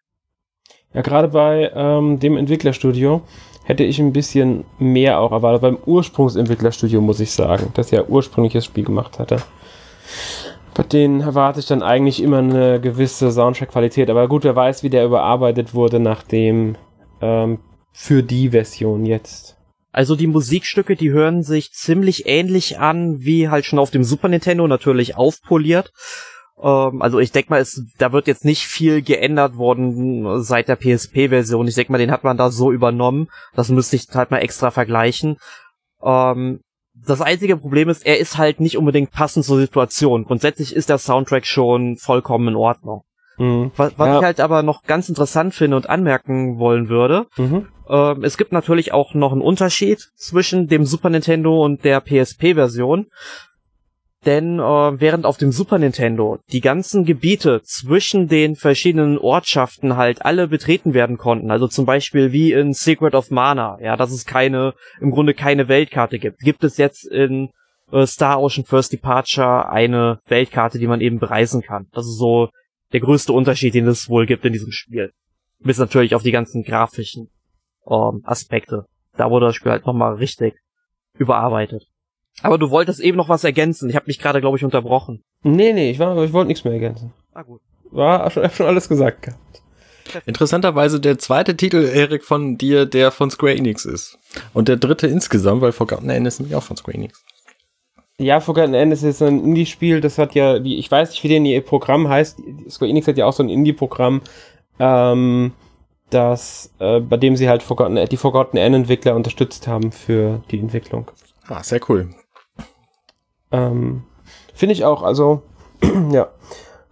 [0.94, 3.22] Ja, gerade bei ähm, dem Entwicklerstudio
[3.64, 5.62] hätte ich ein bisschen mehr auch erwartet.
[5.62, 9.38] Beim Ursprungsentwicklerstudio muss ich sagen, das ja ursprüngliches Spiel gemacht hatte.
[10.74, 14.08] Bei denen erwarte ich dann eigentlich immer eine gewisse Soundtrack-Qualität.
[14.10, 16.76] Aber gut, wer weiß, wie der überarbeitet wurde, nachdem
[17.20, 17.58] ähm,
[17.92, 19.56] für die Version jetzt.
[19.92, 24.28] Also die Musikstücke, die hören sich ziemlich ähnlich an, wie halt schon auf dem Super
[24.28, 25.92] Nintendo, natürlich aufpoliert.
[26.62, 30.76] Ähm, also ich denke mal, es, da wird jetzt nicht viel geändert worden seit der
[30.76, 31.68] PSP-Version.
[31.68, 33.28] Ich denke mal, den hat man da so übernommen.
[33.54, 35.36] Das müsste ich halt mal extra vergleichen.
[36.02, 36.60] Ähm,
[36.94, 40.24] das einzige Problem ist, er ist halt nicht unbedingt passend zur Situation.
[40.24, 43.02] Grundsätzlich ist der Soundtrack schon vollkommen in Ordnung.
[43.38, 43.72] Mhm.
[43.76, 44.18] Was, was ja.
[44.18, 47.68] ich halt aber noch ganz interessant finde und anmerken wollen würde, mhm.
[47.88, 53.06] ähm, es gibt natürlich auch noch einen Unterschied zwischen dem Super Nintendo und der PSP-Version.
[54.24, 60.24] Denn äh, während auf dem Super Nintendo die ganzen Gebiete zwischen den verschiedenen Ortschaften halt
[60.24, 64.24] alle betreten werden konnten, also zum Beispiel wie in Secret of Mana, ja, dass es
[64.24, 67.50] keine, im Grunde keine Weltkarte gibt, gibt es jetzt in
[67.90, 71.88] äh, Star Ocean First Departure eine Weltkarte, die man eben bereisen kann.
[71.92, 72.50] Das ist so
[72.92, 75.12] der größte Unterschied, den es wohl gibt in diesem Spiel.
[75.58, 77.28] Bis natürlich auf die ganzen grafischen
[77.88, 78.86] ähm, Aspekte.
[79.16, 80.54] Da wurde das Spiel halt nochmal richtig
[81.18, 81.88] überarbeitet.
[82.40, 83.90] Aber du wolltest eben noch was ergänzen.
[83.90, 85.22] Ich habe mich gerade, glaube ich, unterbrochen.
[85.42, 87.12] Nee, nee, ich, war, ich wollte nichts mehr ergänzen.
[87.34, 87.60] Ah, gut.
[87.90, 89.62] War schon, schon alles gesagt gehabt.
[90.26, 94.18] Interessanterweise der zweite Titel, Erik, von dir, der von Square Enix ist.
[94.52, 97.24] Und der dritte insgesamt, weil Forgotten End ist nämlich auch von Square Enix.
[98.18, 101.28] Ja, Forgotten End ist jetzt ein Indie-Spiel, das hat ja, wie, ich weiß nicht, wie
[101.28, 102.38] denn ihr Programm heißt.
[102.68, 104.22] Square Enix hat ja auch so ein Indie-Programm,
[104.78, 105.52] ähm,
[106.10, 111.10] das, äh, bei dem sie halt Forgotten, die Forgotten End-Entwickler unterstützt haben für die Entwicklung.
[111.48, 112.10] Ah, sehr cool.
[113.52, 114.04] Ähm,
[114.54, 115.42] Finde ich auch, also,
[116.10, 116.28] ja.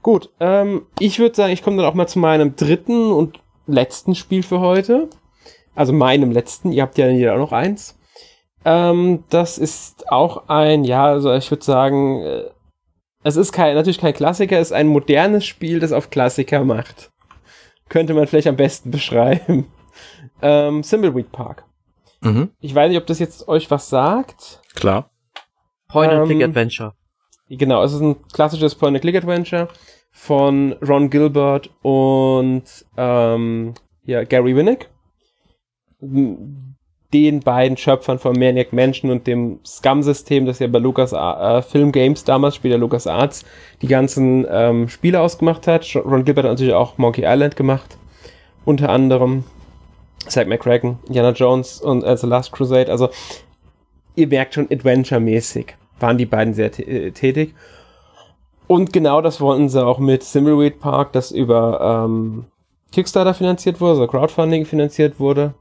[0.02, 4.14] Gut, ähm, ich würde sagen, ich komme dann auch mal zu meinem dritten und letzten
[4.14, 5.08] Spiel für heute.
[5.74, 6.72] Also meinem letzten.
[6.72, 7.98] Ihr habt ja jeder auch noch eins.
[8.64, 12.44] Ähm, das ist auch ein, ja, also ich würde sagen, äh,
[13.22, 17.10] es ist kein, natürlich kein Klassiker, es ist ein modernes Spiel, das auf Klassiker macht.
[17.88, 19.66] Könnte man vielleicht am besten beschreiben.
[20.42, 21.64] Ähm, Thimbleweed Park.
[22.20, 22.50] Mhm.
[22.60, 24.60] Ich weiß nicht, ob das jetzt euch was sagt.
[24.74, 25.09] Klar.
[25.92, 26.92] Point-and-Click-Adventure.
[27.48, 29.68] Genau, es ist ein klassisches Point-and-Click-Adventure
[30.12, 32.64] von Ron Gilbert und
[32.96, 33.74] ähm,
[34.04, 34.88] ja, Gary Winnick.
[36.00, 41.90] Den beiden Schöpfern von Maniac Mansion und dem Scum-System, das ja bei Lucas äh, Film
[41.90, 43.44] Games damals, später Lucas Arts,
[43.82, 45.84] die ganzen ähm, Spiele ausgemacht hat.
[45.96, 47.98] Ron Gilbert hat natürlich auch Monkey Island gemacht,
[48.64, 49.44] unter anderem.
[50.28, 52.90] Zack McCracken, Indiana Jones und äh, The Last Crusade.
[52.90, 53.08] Also
[54.14, 57.54] ihr merkt schon, Adventure-mäßig waren die beiden sehr äh, tätig.
[58.66, 62.46] Und genau das wollten sie auch mit Thimbleweed Park, das über ähm,
[62.92, 65.54] Kickstarter finanziert wurde, also Crowdfunding finanziert wurde,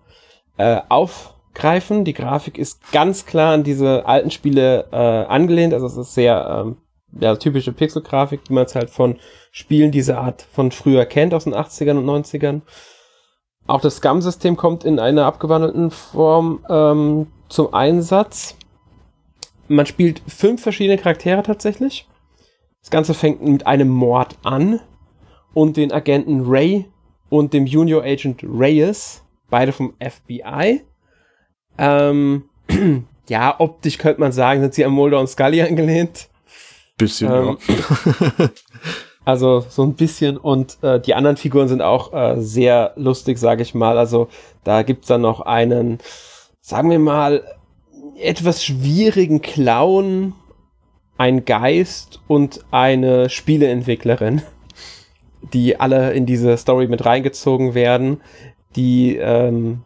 [0.57, 2.05] äh, aufgreifen.
[2.05, 5.73] Die Grafik ist ganz klar an diese alten Spiele äh, angelehnt.
[5.73, 6.77] Also es ist sehr ähm,
[7.19, 9.17] ja, typische Pixel-Grafik, wie man es halt von
[9.51, 12.61] Spielen dieser Art von früher kennt, aus den 80ern und 90ern.
[13.65, 18.55] Auch das Scum-System kommt in einer abgewandelten Form ähm, zum Einsatz.
[19.69, 22.07] Man spielt fünf verschiedene Charaktere tatsächlich.
[22.81, 24.79] Das Ganze fängt mit einem Mord an
[25.53, 26.85] und den Agenten Ray
[27.29, 30.81] und dem Junior Agent Reyes, beide vom FBI.
[31.77, 32.45] Ähm,
[33.29, 36.29] ja, optisch könnte man sagen, sind sie an Mulder und Scully angelehnt.
[36.97, 38.49] Bisschen, Ähm, ja.
[39.25, 43.61] Also so ein bisschen und äh, die anderen Figuren sind auch äh, sehr lustig, sage
[43.61, 43.99] ich mal.
[43.99, 44.27] Also
[44.63, 45.99] da gibt's dann noch einen,
[46.61, 47.43] sagen wir mal,
[48.19, 50.33] etwas schwierigen Clown,
[51.17, 54.41] ein Geist und eine Spieleentwicklerin,
[55.53, 58.21] die alle in diese Story mit reingezogen werden,
[58.75, 59.81] die, ähm,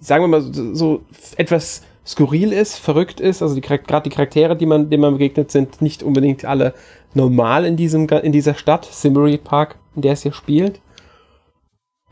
[0.00, 1.02] sagen wir mal, so, so
[1.36, 3.42] etwas skurril ist, verrückt ist.
[3.42, 6.74] Also gerade die Charaktere, die man, denen man begegnet, sind nicht unbedingt alle
[7.14, 10.80] normal in diesem in dieser Stadt, Simmery Park, in der es hier spielt.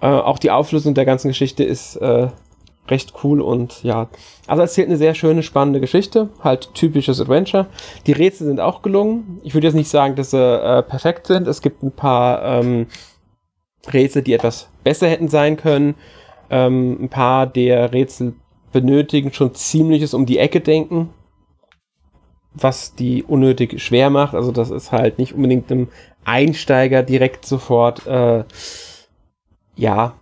[0.01, 2.29] Äh, auch die Auflösung der ganzen Geschichte ist äh,
[2.89, 4.09] recht cool und ja,
[4.47, 7.67] also erzählt eine sehr schöne, spannende Geschichte, halt typisches Adventure.
[8.07, 9.41] Die Rätsel sind auch gelungen.
[9.45, 11.47] Ich würde jetzt nicht sagen, dass sie äh, perfekt sind.
[11.47, 12.87] Es gibt ein paar ähm,
[13.93, 15.95] Rätsel, die etwas besser hätten sein können.
[16.51, 18.35] Ähm, ein paar der Rätsel
[18.73, 21.11] benötigen schon ziemliches um die Ecke denken,
[22.53, 24.35] was die unnötig schwer macht.
[24.35, 25.89] Also das ist halt nicht unbedingt einem
[26.25, 28.45] Einsteiger direkt sofort äh,
[29.77, 30.15] ja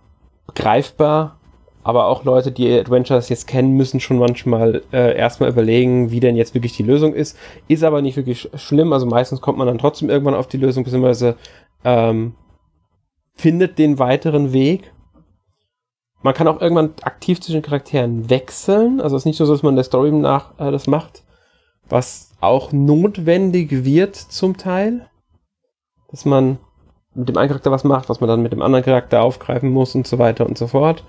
[0.53, 1.40] greifbar.
[1.83, 6.35] Aber auch Leute, die Adventures jetzt kennen, müssen schon manchmal äh, erstmal überlegen, wie denn
[6.35, 7.37] jetzt wirklich die Lösung ist.
[7.67, 8.93] Ist aber nicht wirklich sch schlimm.
[8.93, 11.35] Also meistens kommt man dann trotzdem irgendwann auf die Lösung, beziehungsweise
[11.83, 12.35] ähm,
[13.35, 14.93] findet den weiteren Weg.
[16.21, 19.01] Man kann auch irgendwann aktiv zwischen Charakteren wechseln.
[19.01, 21.23] Also es ist nicht so, dass man der Story nach äh, das macht,
[21.89, 25.07] was auch notwendig wird zum Teil.
[26.11, 26.59] Dass man
[27.15, 29.95] mit dem einen Charakter was macht, was man dann mit dem anderen Charakter aufgreifen muss
[29.95, 31.03] und so weiter und so fort.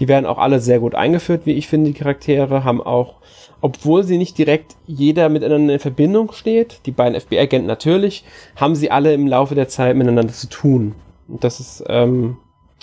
[0.00, 1.90] Die werden auch alle sehr gut eingeführt, wie ich finde.
[1.92, 3.16] Die Charaktere haben auch,
[3.60, 8.24] obwohl sie nicht direkt jeder miteinander in Verbindung steht, die beiden FBI-Agenten natürlich,
[8.56, 10.94] haben sie alle im Laufe der Zeit miteinander zu tun.
[11.28, 12.38] Und das ist, ähm,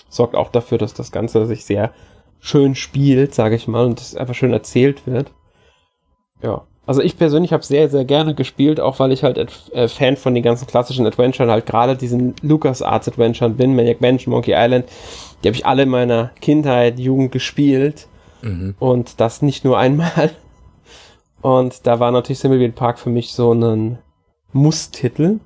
[0.08, 1.92] sorgt auch dafür, dass das Ganze sich sehr
[2.40, 5.32] schön spielt, sage ich mal, und das einfach schön erzählt wird.
[6.42, 6.62] Ja.
[6.86, 9.36] Also ich persönlich habe sehr, sehr gerne gespielt, auch weil ich halt
[9.72, 14.00] äh, Fan von den ganzen klassischen Adventuren, halt gerade diesen Lucas Arts Adventuren bin, Maniac
[14.00, 14.86] Mansion, Monkey Island,
[15.42, 18.08] die habe ich alle in meiner Kindheit, Jugend gespielt
[18.42, 18.74] Mhm.
[18.78, 20.30] und das nicht nur einmal.
[21.40, 23.98] Und da war natürlich Thimbleweed Park für mich so ein
[24.52, 25.38] Muss-Titel.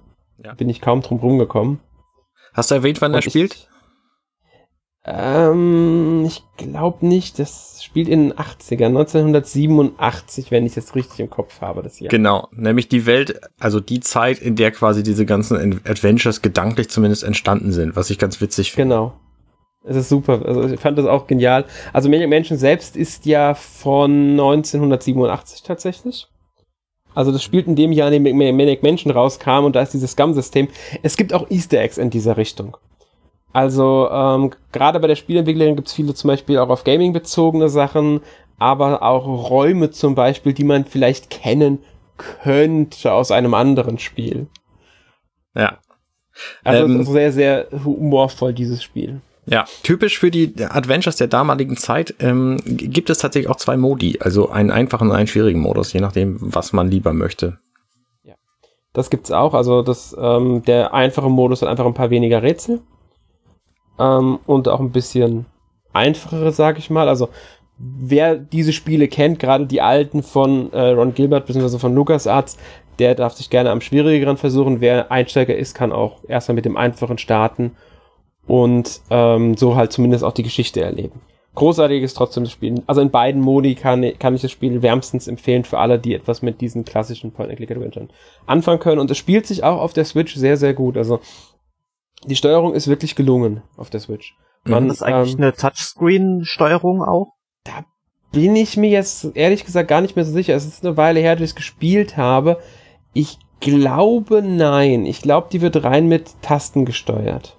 [0.43, 0.55] Ja.
[0.55, 1.81] Bin ich kaum drum rumgekommen.
[2.55, 3.69] Hast du erwähnt, wann er Und ich- spielt?
[5.05, 7.39] Ähm, ich glaube nicht.
[7.39, 12.09] Das spielt in den 80ern, 1987, wenn ich das richtig im Kopf habe, das Jahr.
[12.09, 16.89] Genau, nämlich die Welt, also die Zeit, in der quasi diese ganzen Ad- Adventures gedanklich
[16.89, 18.95] zumindest entstanden sind, was ich ganz witzig finde.
[18.95, 19.13] Genau.
[19.85, 20.41] Es ist super.
[20.45, 21.65] Also ich fand das auch genial.
[21.93, 26.29] Also Maniac Mansion selbst ist ja von 1987 tatsächlich.
[27.15, 30.13] Also das spielt in dem Jahr, in dem Maniac Mansion rauskam und da ist dieses
[30.13, 30.69] Scum-System.
[31.03, 32.77] Es gibt auch Easter Eggs in dieser Richtung.
[33.53, 37.69] Also ähm, gerade bei der Spielentwicklerin gibt es viele zum Beispiel auch auf Gaming bezogene
[37.69, 38.21] Sachen,
[38.59, 41.81] aber auch Räume zum Beispiel, die man vielleicht kennen
[42.17, 44.47] könnte aus einem anderen Spiel.
[45.55, 45.79] Ja.
[46.65, 49.21] Also Ähm, sehr, sehr humorvoll, dieses Spiel.
[49.45, 54.19] Ja, typisch für die Adventures der damaligen Zeit ähm, gibt es tatsächlich auch zwei Modi,
[54.21, 57.59] also einen einfachen und einen schwierigen Modus, je nachdem, was man lieber möchte.
[58.93, 59.55] Das gibt's auch.
[59.55, 62.81] Also das, ähm, der einfache Modus hat einfach ein paar weniger Rätsel.
[63.99, 65.47] ähm, und auch ein bisschen
[65.93, 67.09] einfachere, sag ich mal.
[67.09, 67.29] Also
[67.79, 71.79] wer diese Spiele kennt, gerade die alten von äh, Ron Gilbert bzw.
[71.79, 72.57] von LucasArts,
[72.99, 74.81] der darf sich gerne am schwierigeren versuchen.
[74.81, 77.73] Wer Einsteiger ist, kann auch erstmal mit dem einfachen starten
[78.47, 81.21] und ähm, so halt zumindest auch die Geschichte erleben.
[81.55, 82.83] Großartig ist trotzdem das Spiel.
[82.87, 86.41] Also in beiden Modi kann, kann ich das Spiel wärmstens empfehlen für alle, die etwas
[86.41, 88.11] mit diesen klassischen Point-and-Click-Adventuren
[88.47, 89.01] anfangen können.
[89.01, 90.97] Und es spielt sich auch auf der Switch sehr, sehr gut.
[90.97, 91.21] Also
[92.25, 94.35] die Steuerung ist wirklich gelungen auf der Switch.
[94.65, 97.35] Man, das ist eigentlich ähm, eine Touchscreen-Steuerung auch?
[97.65, 97.85] Da
[98.31, 100.55] bin ich mir jetzt ehrlich gesagt gar nicht mehr so sicher.
[100.55, 102.59] Es ist eine Weile her, dass ich es gespielt habe.
[103.13, 105.05] Ich glaube nein.
[105.05, 107.59] Ich glaube, die wird rein mit Tasten gesteuert.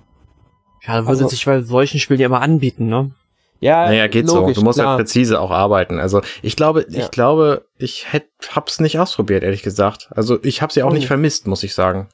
[0.86, 3.12] Ja, würde also, sich bei solchen Spielen ja immer anbieten, ne?
[3.60, 4.62] Ja, naja, geht logisch, so.
[4.62, 4.90] Du musst klar.
[4.90, 5.98] halt präzise auch arbeiten.
[5.98, 7.00] Also ich glaube, ja.
[7.00, 10.10] ich glaube, ich hätte, hab's nicht ausprobiert, ehrlich gesagt.
[10.14, 10.94] Also ich hab's ja auch oh.
[10.94, 12.10] nicht vermisst, muss ich sagen.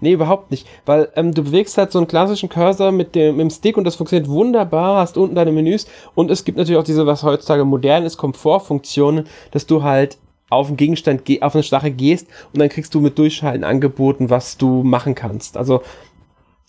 [0.00, 0.66] Nee, überhaupt nicht.
[0.86, 3.84] Weil ähm, du bewegst halt so einen klassischen Cursor mit dem, mit dem Stick und
[3.84, 7.66] das funktioniert wunderbar, hast unten deine Menüs und es gibt natürlich auch diese, was heutzutage
[7.66, 10.16] modern ist, Komfortfunktionen, dass du halt
[10.50, 14.56] auf einen Gegenstand, auf eine Sache gehst und dann kriegst du mit Durchschalten angeboten, was
[14.56, 15.56] du machen kannst.
[15.56, 15.82] Also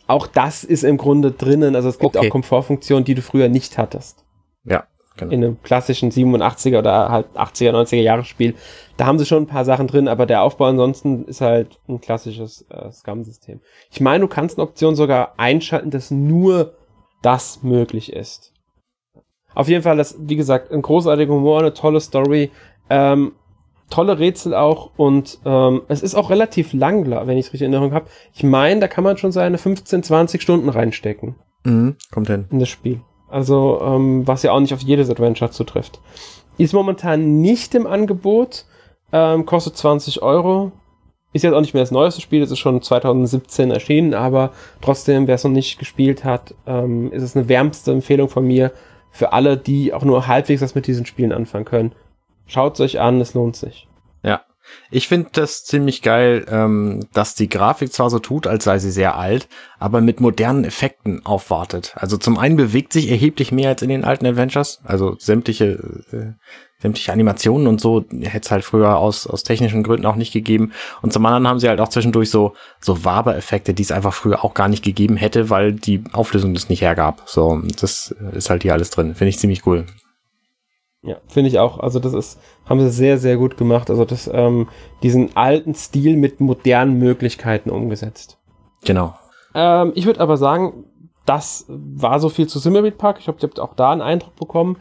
[0.09, 1.75] auch das ist im Grunde drinnen.
[1.75, 2.27] Also es gibt okay.
[2.27, 4.25] auch Komfortfunktionen, die du früher nicht hattest.
[4.63, 4.85] Ja,
[5.17, 5.31] genau.
[5.31, 8.55] In einem klassischen 87er oder halt 80er, 90er Jahre Spiel.
[8.97, 12.01] Da haben sie schon ein paar Sachen drin, aber der Aufbau ansonsten ist halt ein
[12.01, 13.61] klassisches äh, Scum-System.
[13.91, 16.73] Ich meine, du kannst eine Option sogar einschalten, dass nur
[17.21, 18.53] das möglich ist.
[19.53, 22.49] Auf jeden Fall, das, wie gesagt, ein großartiger Humor, eine tolle Story.
[22.89, 23.33] Ähm,
[23.89, 27.73] tolle Rätsel auch und ähm, es ist auch relativ lang, wenn ich es richtig in
[27.73, 28.07] Erinnerung habe.
[28.33, 31.35] Ich meine, da kann man schon seine 15, 20 Stunden reinstecken.
[31.63, 32.45] Mhm, kommt hin.
[32.51, 33.01] In das Spiel.
[33.29, 35.99] Also, ähm, was ja auch nicht auf jedes Adventure zutrifft.
[36.57, 38.65] Ist momentan nicht im Angebot,
[39.11, 40.71] ähm, kostet 20 Euro.
[41.31, 45.27] Ist jetzt auch nicht mehr das neueste Spiel, es ist schon 2017 erschienen, aber trotzdem,
[45.27, 48.71] wer es noch nicht gespielt hat, ähm, ist es eine wärmste Empfehlung von mir
[49.11, 51.91] für alle, die auch nur halbwegs was mit diesen Spielen anfangen können.
[52.49, 53.87] Schaut es euch an, es lohnt sich.
[54.23, 54.41] Ja.
[54.91, 58.91] Ich finde das ziemlich geil, ähm, dass die Grafik zwar so tut, als sei sie
[58.91, 59.47] sehr alt,
[59.79, 61.93] aber mit modernen Effekten aufwartet.
[61.95, 65.79] Also zum einen bewegt sich erheblich mehr als in den alten Adventures, also sämtliche
[66.11, 66.33] äh,
[66.81, 70.71] sämtliche Animationen und so hätte es halt früher aus, aus technischen Gründen auch nicht gegeben.
[71.01, 74.45] Und zum anderen haben sie halt auch zwischendurch so, so Waber-Effekte, die es einfach früher
[74.45, 77.23] auch gar nicht gegeben hätte, weil die Auflösung das nicht hergab.
[77.25, 79.13] So, das ist halt hier alles drin.
[79.13, 79.85] Finde ich ziemlich cool.
[81.01, 81.79] Ja, finde ich auch.
[81.79, 83.89] Also das ist, haben sie sehr, sehr gut gemacht.
[83.89, 84.67] Also das, ähm,
[85.01, 88.37] diesen alten Stil mit modernen Möglichkeiten umgesetzt.
[88.83, 89.15] Genau.
[89.55, 90.85] Ähm, ich würde aber sagen,
[91.25, 93.17] das war so viel zu Simmerit Park.
[93.19, 94.77] Ich hoffe, ihr habt auch da einen Eindruck bekommen.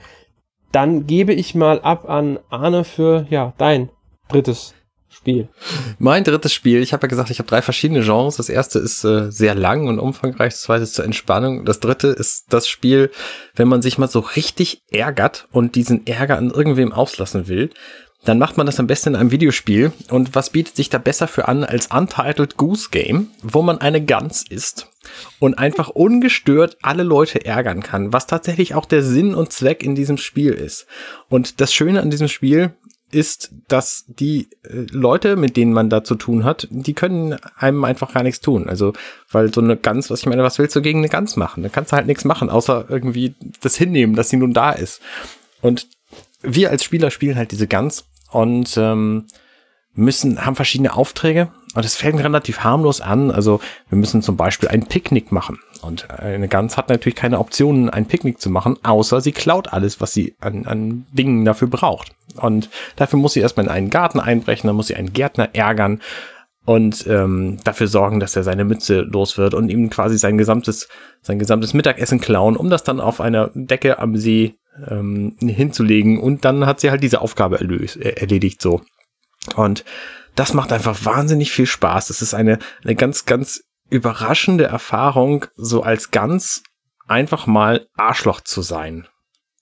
[0.72, 3.90] Dann gebe ich mal ab an Arne für, ja, dein
[4.28, 4.74] drittes
[5.28, 5.48] Spiel?
[5.98, 8.36] Mein drittes Spiel, ich habe ja gesagt, ich habe drei verschiedene Genres.
[8.36, 11.64] Das erste ist äh, sehr lang und umfangreich, das zweite ist zur Entspannung.
[11.64, 13.10] Das dritte ist das Spiel,
[13.54, 17.70] wenn man sich mal so richtig ärgert und diesen Ärger an irgendwem auslassen will,
[18.24, 19.92] dann macht man das am besten in einem Videospiel.
[20.10, 24.04] Und was bietet sich da besser für an als Untitled Goose Game, wo man eine
[24.04, 24.88] Gans ist
[25.38, 29.94] und einfach ungestört alle Leute ärgern kann, was tatsächlich auch der Sinn und Zweck in
[29.94, 30.86] diesem Spiel ist.
[31.28, 32.72] Und das Schöne an diesem Spiel
[33.10, 37.84] ist, dass die äh, Leute, mit denen man da zu tun hat, die können einem
[37.84, 38.68] einfach gar nichts tun.
[38.68, 38.92] Also,
[39.30, 41.62] weil so eine Gans, was ich meine, was willst du gegen eine Gans machen?
[41.62, 45.00] Da kannst du halt nichts machen, außer irgendwie das hinnehmen, dass sie nun da ist.
[45.62, 45.88] Und
[46.42, 49.26] wir als Spieler spielen halt diese Gans und ähm,
[49.94, 53.30] müssen, haben verschiedene Aufträge und es fängt relativ harmlos an.
[53.30, 55.58] Also wir müssen zum Beispiel ein Picknick machen.
[55.82, 60.00] Und eine Gans hat natürlich keine Optionen, ein Picknick zu machen, außer sie klaut alles,
[60.00, 62.12] was sie an, an Dingen dafür braucht.
[62.36, 66.00] Und dafür muss sie erstmal in einen Garten einbrechen, dann muss sie einen Gärtner ärgern
[66.68, 70.88] und ähm, dafür sorgen, dass er seine Mütze los wird und ihm quasi sein gesamtes,
[71.22, 74.56] sein gesamtes Mittagessen klauen, um das dann auf einer Decke am See
[74.86, 76.18] ähm, hinzulegen.
[76.18, 78.82] Und dann hat sie halt diese Aufgabe erlöst, erledigt so.
[79.56, 79.84] Und
[80.34, 82.08] das macht einfach wahnsinnig viel Spaß.
[82.08, 86.62] Das ist eine, eine ganz, ganz überraschende Erfahrung, so als ganz
[87.06, 89.06] einfach mal Arschloch zu sein.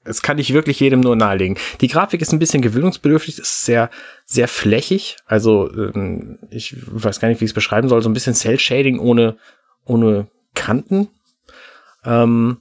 [0.04, 1.58] Das kann ich wirklich jedem nur nahelegen.
[1.80, 3.90] Die Grafik ist ein bisschen gewöhnungsbedürftig, ist sehr,
[4.24, 5.16] sehr flächig.
[5.26, 8.02] Also, ähm, ich weiß gar nicht, wie ich es beschreiben soll.
[8.02, 9.36] So ein bisschen Cell-Shading ohne,
[9.84, 11.08] ohne Kanten.
[12.04, 12.58] Ähm,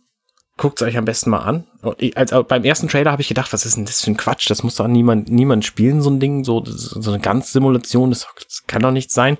[0.57, 1.67] Guckt es euch am besten mal an.
[1.97, 4.49] Ich, als, beim ersten Trailer habe ich gedacht, was ist denn das für ein Quatsch?
[4.49, 8.25] Das muss doch niemand, niemand spielen, so ein Ding, so, so eine ganz Simulation, das,
[8.41, 9.37] das kann doch nicht sein.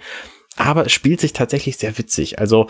[0.56, 2.40] Aber es spielt sich tatsächlich sehr witzig.
[2.40, 2.68] Also,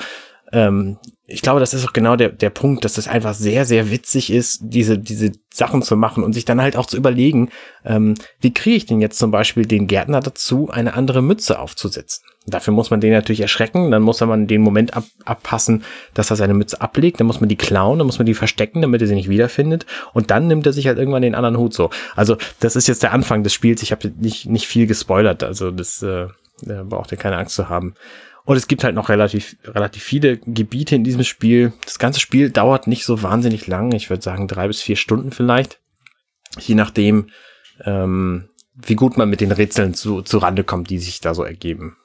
[0.51, 3.89] ähm, ich glaube, das ist auch genau der, der Punkt, dass es einfach sehr, sehr
[3.89, 7.49] witzig ist, diese, diese Sachen zu machen und sich dann halt auch zu überlegen,
[7.83, 12.23] ähm, wie kriege ich denn jetzt zum Beispiel den Gärtner dazu, eine andere Mütze aufzusetzen?
[12.45, 15.83] Dafür muss man den natürlich erschrecken, dann muss man den Moment ab, abpassen,
[16.13, 18.83] dass er seine Mütze ablegt, dann muss man die klauen, dann muss man die verstecken,
[18.83, 21.73] damit er sie nicht wiederfindet und dann nimmt er sich halt irgendwann den anderen Hut
[21.73, 21.89] so.
[22.15, 25.71] Also das ist jetzt der Anfang des Spiels, ich habe nicht, nicht viel gespoilert, also
[25.71, 26.27] das äh,
[26.61, 27.95] braucht ihr keine Angst zu haben.
[28.45, 31.73] Und es gibt halt noch relativ, relativ viele Gebiete in diesem Spiel.
[31.83, 35.31] Das ganze Spiel dauert nicht so wahnsinnig lang, ich würde sagen drei bis vier Stunden
[35.31, 35.79] vielleicht,
[36.59, 37.29] je nachdem,
[37.83, 41.43] ähm, wie gut man mit den Rätseln zu, zu Rande kommt, die sich da so
[41.43, 41.97] ergeben.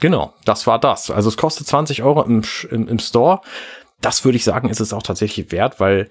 [0.00, 1.10] Genau, das war das.
[1.10, 3.40] Also es kostet 20 Euro im, im, im Store.
[4.00, 6.10] Das würde ich sagen, ist es auch tatsächlich wert, weil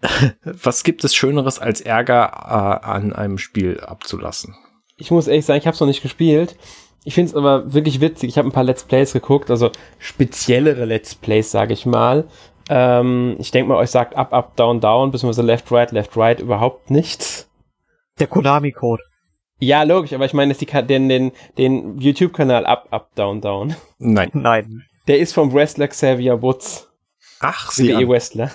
[0.42, 4.56] was gibt es Schöneres als Ärger äh, an einem Spiel abzulassen?
[4.96, 6.56] Ich muss ehrlich sagen, ich habe es noch nicht gespielt.
[7.04, 8.28] Ich finde es aber wirklich witzig.
[8.28, 12.24] Ich habe ein paar Let's Plays geguckt, also speziellere Let's Plays, sage ich mal.
[12.68, 16.40] Ähm, ich denke mal, euch sagt up, up, down, down, beziehungsweise left, right, left, right
[16.40, 17.48] überhaupt nichts.
[18.18, 19.02] Der Konami-Code.
[19.58, 23.74] Ja, logisch, aber ich meine, ist die den, den, den YouTube-Kanal Up, Up, Down, Down.
[23.98, 24.30] Nein.
[24.32, 24.84] Nein.
[25.08, 26.88] Der ist vom Wrestler Xavier Woods.
[27.40, 27.94] Ach, sie.
[27.94, 28.50] WWE Wrestler.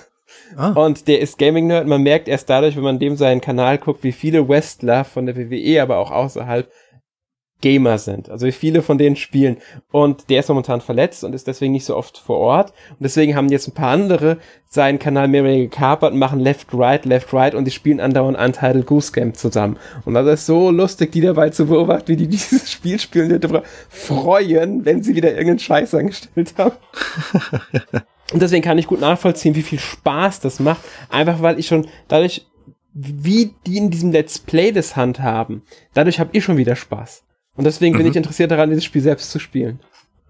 [0.56, 0.70] Ah.
[0.70, 1.86] Und der ist Gaming-Nerd.
[1.86, 5.36] Man merkt erst dadurch, wenn man dem seinen Kanal guckt, wie viele Wrestler von der
[5.36, 6.70] WWE, aber auch außerhalb
[7.62, 8.28] Gamer sind.
[8.28, 9.56] Also wie viele von denen spielen.
[9.90, 12.70] Und der ist momentan verletzt und ist deswegen nicht so oft vor Ort.
[12.90, 14.38] Und deswegen haben jetzt ein paar andere
[14.68, 17.98] seinen Kanal mehr oder weniger gekapert und machen Left, Right, Left, Right und die spielen
[17.98, 19.78] andauernd Untitled Goose Game zusammen.
[20.04, 23.42] Und das ist so lustig, die dabei zu beobachten, wie die dieses Spiel spielen und
[23.42, 26.76] darüber freuen, wenn sie wieder irgendeinen Scheiß angestellt haben.
[28.32, 30.82] und deswegen kann ich gut nachvollziehen, wie viel Spaß das macht.
[31.08, 32.46] Einfach weil ich schon dadurch,
[32.92, 35.62] wie die in diesem Let's Play das handhaben,
[35.94, 37.25] dadurch habe ich schon wieder Spaß.
[37.56, 37.98] Und deswegen mhm.
[37.98, 39.80] bin ich interessiert daran, dieses Spiel selbst zu spielen.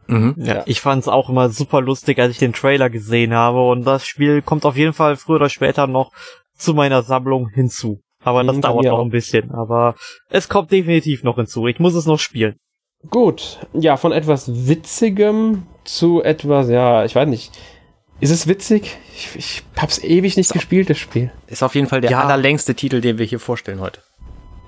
[0.06, 0.34] Mhm.
[0.38, 0.62] Ja.
[0.66, 3.68] Ich fand es auch immer super lustig, als ich den Trailer gesehen habe.
[3.68, 6.12] Und das Spiel kommt auf jeden Fall früher oder später noch
[6.56, 8.00] zu meiner Sammlung hinzu.
[8.22, 9.50] Aber das mhm, dauert noch ein bisschen.
[9.52, 9.94] Aber
[10.30, 11.66] es kommt definitiv noch hinzu.
[11.66, 12.56] Ich muss es noch spielen.
[13.10, 13.60] Gut.
[13.72, 17.52] Ja, von etwas Witzigem zu etwas, ja, ich weiß nicht.
[18.18, 18.96] Ist es witzig?
[19.14, 20.54] Ich, ich hab's ewig nicht so.
[20.54, 21.30] gespielt, das Spiel.
[21.46, 22.22] Ist auf jeden Fall der ja.
[22.22, 24.00] allerlängste Titel, den wir hier vorstellen heute.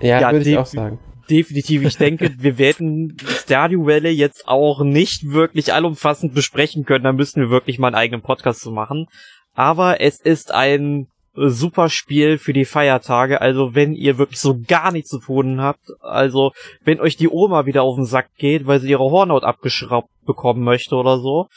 [0.01, 0.99] Ja, ja würde ich auch sagen
[1.31, 1.85] definitiv.
[1.85, 7.05] Ich denke, wir werden Stardew Valley jetzt auch nicht wirklich allumfassend besprechen können.
[7.05, 9.07] Da müssen wir wirklich mal einen eigenen Podcast zu machen.
[9.55, 13.41] Aber es ist ein super Spiel für die Feiertage.
[13.41, 16.53] Also wenn ihr wirklich so gar nichts zu tun habt, also
[16.83, 20.63] wenn euch die Oma wieder auf den Sack geht, weil sie ihre Hornhaut abgeschraubt bekommen
[20.63, 21.49] möchte oder so,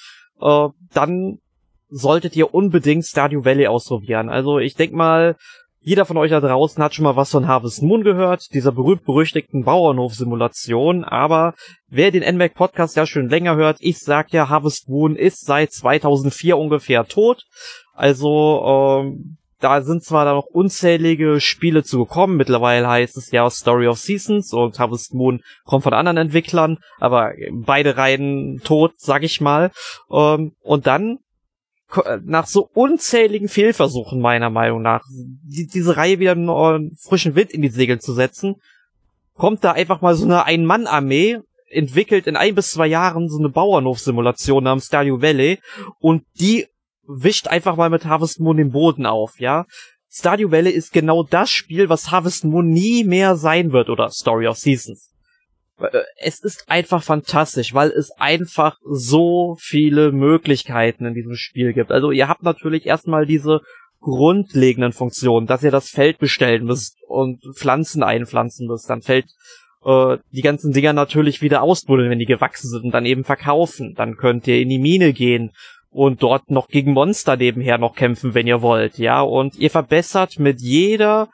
[0.41, 1.39] äh, dann
[1.89, 4.30] solltet ihr unbedingt Stardew Valley ausprobieren.
[4.30, 5.36] Also ich denk mal,
[5.84, 9.63] jeder von euch da draußen hat schon mal was von Harvest Moon gehört, dieser berühmt-berüchtigten
[9.63, 11.55] Bauernhof-Simulation, aber
[11.88, 15.71] wer den NMAC Podcast ja schon länger hört, ich sag ja, Harvest Moon ist seit
[15.71, 17.45] 2004 ungefähr tot.
[17.93, 18.63] Also,
[19.03, 23.88] ähm, da sind zwar da noch unzählige Spiele zu gekommen, mittlerweile heißt es ja Story
[23.88, 29.41] of Seasons und Harvest Moon kommt von anderen Entwicklern, aber beide Reihen tot, sag ich
[29.41, 29.71] mal.
[30.11, 31.19] Ähm, und dann
[32.23, 37.61] nach so unzähligen Fehlversuchen meiner Meinung nach, die, diese Reihe wieder einen frischen Wind in
[37.61, 38.55] die Segel zu setzen,
[39.35, 41.39] kommt da einfach mal so eine Ein-Mann-Armee,
[41.69, 45.59] entwickelt in ein bis zwei Jahren so eine Bauernhof-Simulation namens Stardew Valley
[45.99, 46.67] und die
[47.07, 49.65] wischt einfach mal mit Harvest Moon den Boden auf, ja.
[50.09, 54.47] Stardew Valley ist genau das Spiel, was Harvest Moon nie mehr sein wird oder Story
[54.47, 55.11] of Seasons.
[55.84, 61.91] Äh, es ist einfach fantastisch, weil es einfach so viele Möglichkeiten in diesem Spiel gibt.
[61.91, 63.61] Also ihr habt natürlich erstmal diese
[63.99, 68.89] grundlegenden Funktionen, dass ihr das Feld bestellen müsst und Pflanzen einpflanzen müsst.
[68.89, 69.25] Dann fällt
[69.86, 73.93] äh, die ganzen Dinger natürlich wieder ausbuddeln, wenn die gewachsen sind und dann eben verkaufen.
[73.95, 75.51] Dann könnt ihr in die Mine gehen
[75.91, 79.21] und dort noch gegen Monster nebenher noch kämpfen, wenn ihr wollt, ja.
[79.21, 81.29] Und ihr verbessert mit jeder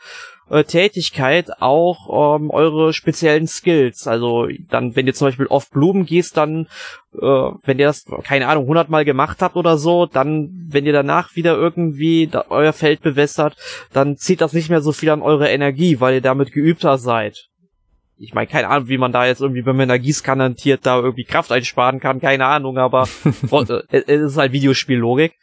[0.50, 4.08] äh, Tätigkeit auch ähm, eure speziellen Skills.
[4.08, 6.68] Also dann, wenn ihr zum Beispiel auf Blumen gehst, dann,
[7.14, 11.36] äh, wenn ihr das, keine Ahnung, hundertmal gemacht habt oder so, dann, wenn ihr danach
[11.36, 13.56] wieder irgendwie da, euer Feld bewässert,
[13.94, 17.48] dann zieht das nicht mehr so viel an eure Energie, weil ihr damit geübter seid.
[18.20, 21.24] Ich meine, keine Ahnung, wie man da jetzt irgendwie, wenn man Energiescanner hantiert, da irgendwie
[21.24, 23.08] Kraft einsparen kann, keine Ahnung, aber
[23.52, 25.34] äh, es ist halt Videospiellogik.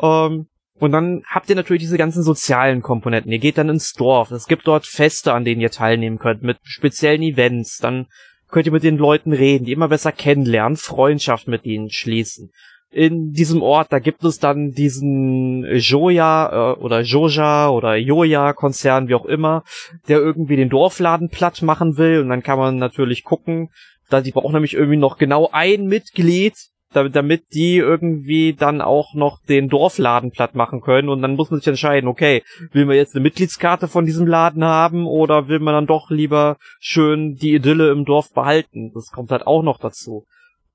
[0.00, 0.48] Ähm,
[0.78, 3.32] und dann habt ihr natürlich diese ganzen sozialen Komponenten.
[3.32, 4.30] Ihr geht dann ins Dorf.
[4.30, 7.78] Es gibt dort Feste, an denen ihr teilnehmen könnt, mit speziellen Events.
[7.78, 8.06] Dann
[8.50, 12.50] könnt ihr mit den Leuten reden, die immer besser kennenlernen, Freundschaft mit ihnen schließen.
[12.90, 19.08] In diesem Ort, da gibt es dann diesen Joja äh, oder Joja oder Joja Konzern,
[19.08, 19.64] wie auch immer,
[20.08, 22.20] der irgendwie den Dorfladen platt machen will.
[22.20, 23.70] Und dann kann man natürlich gucken,
[24.08, 26.54] da die brauchen nämlich irgendwie noch genau ein Mitglied,
[26.92, 31.60] damit die irgendwie dann auch noch den Dorfladen platt machen können und dann muss man
[31.60, 35.74] sich entscheiden, okay, will man jetzt eine Mitgliedskarte von diesem Laden haben oder will man
[35.74, 38.92] dann doch lieber schön die Idylle im Dorf behalten?
[38.94, 40.26] Das kommt halt auch noch dazu.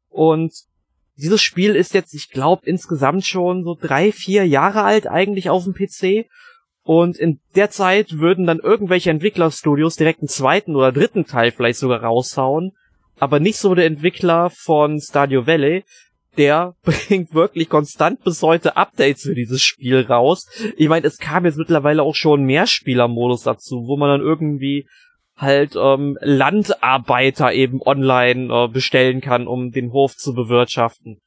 [0.10, 0.52] Und
[1.18, 5.64] dieses Spiel ist jetzt, ich glaube, insgesamt schon so drei, vier Jahre alt eigentlich auf
[5.64, 6.28] dem PC.
[6.84, 11.80] Und in der Zeit würden dann irgendwelche Entwicklerstudios direkt einen zweiten oder dritten Teil vielleicht
[11.80, 12.72] sogar raushauen.
[13.20, 15.84] Aber nicht so der Entwickler von Stadio Valley.
[16.38, 20.48] Der bringt wirklich konstant bis heute Updates für dieses Spiel raus.
[20.78, 24.88] Ich meine, es kam jetzt mittlerweile auch schon mehr Spielermodus dazu, wo man dann irgendwie
[25.36, 31.20] halt ähm, Landarbeiter eben online äh, bestellen kann, um den Hof zu bewirtschaften.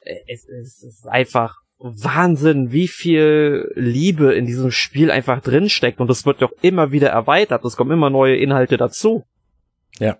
[0.00, 6.10] Äh, es, es ist einfach Wahnsinn, wie viel Liebe in diesem Spiel einfach drinsteckt und
[6.10, 7.64] es wird doch immer wieder erweitert.
[7.64, 9.24] Es kommen immer neue Inhalte dazu.
[9.98, 10.18] Ja.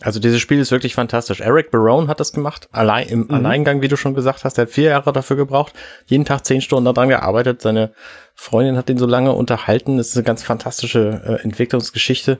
[0.00, 1.40] Also dieses Spiel ist wirklich fantastisch.
[1.40, 3.34] Eric Barone hat das gemacht, allein im mhm.
[3.34, 4.56] Alleingang, wie du schon gesagt hast.
[4.58, 5.72] Er hat vier Jahre dafür gebraucht,
[6.06, 7.62] jeden Tag zehn Stunden daran gearbeitet.
[7.62, 7.92] Seine
[8.34, 9.96] Freundin hat ihn so lange unterhalten.
[9.96, 12.38] Das ist eine ganz fantastische äh, Entwicklungsgeschichte.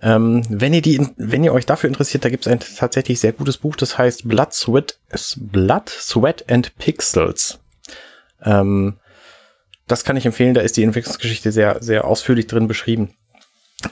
[0.00, 3.32] Ähm, wenn ihr die, wenn ihr euch dafür interessiert, da gibt es ein tatsächlich sehr
[3.32, 4.98] gutes Buch, das heißt Blood, Sweat,
[5.36, 7.58] Blood, Sweat and Pixels.
[8.42, 8.98] Ähm,
[9.86, 13.14] das kann ich empfehlen, da ist die Entwicklungsgeschichte sehr, sehr ausführlich drin beschrieben.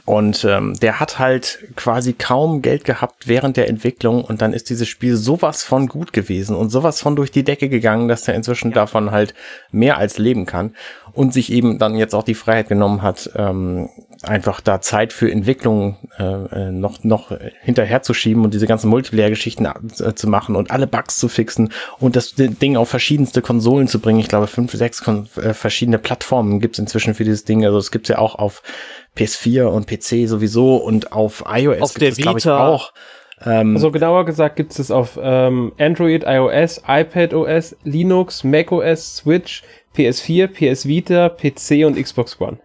[0.06, 4.70] Und ähm, der hat halt quasi kaum Geld gehabt während der Entwicklung und dann ist
[4.70, 8.34] dieses Spiel sowas von gut gewesen und sowas von durch die Decke gegangen, dass er
[8.34, 8.76] inzwischen ja.
[8.76, 9.34] davon halt
[9.70, 10.74] mehr als leben kann
[11.14, 13.88] und sich eben dann jetzt auch die Freiheit genommen hat, ähm,
[14.22, 20.14] einfach da Zeit für Entwicklung äh, äh noch noch hinterherzuschieben und diese ganzen Multiplayer-Geschichten äh,
[20.14, 24.20] zu machen und alle Bugs zu fixen und das Ding auf verschiedenste Konsolen zu bringen.
[24.20, 27.64] Ich glaube, fünf, sechs äh, verschiedene Plattformen gibt's inzwischen für dieses Ding.
[27.64, 28.62] Also es gibt's ja auch auf
[29.16, 32.92] PS4 und PC sowieso und auf iOS auf der es, Vita ich, auch.
[33.44, 39.62] Ähm, also genauer gesagt gibt es auf ähm, Android, iOS, iPadOS, Linux, macOS, Switch,
[39.96, 42.58] PS4, PS Vita, PC und Xbox One.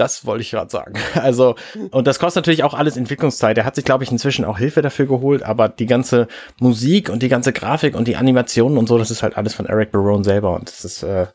[0.00, 0.94] Das wollte ich gerade sagen.
[1.14, 1.56] Also,
[1.90, 3.58] und das kostet natürlich auch alles Entwicklungszeit.
[3.58, 6.26] Er hat sich, glaube ich, inzwischen auch Hilfe dafür geholt, aber die ganze
[6.58, 9.66] Musik und die ganze Grafik und die Animationen und so, das ist halt alles von
[9.66, 10.54] Eric Barone selber.
[10.54, 11.26] Und das ist, äh,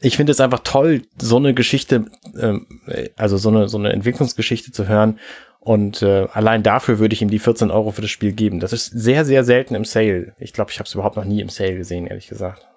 [0.00, 2.04] ich finde es einfach toll, so eine Geschichte,
[2.36, 5.18] äh, also so eine, so eine Entwicklungsgeschichte zu hören.
[5.58, 8.60] Und äh, allein dafür würde ich ihm die 14 Euro für das Spiel geben.
[8.60, 10.32] Das ist sehr, sehr selten im Sale.
[10.38, 12.68] Ich glaube, ich habe es überhaupt noch nie im Sale gesehen, ehrlich gesagt.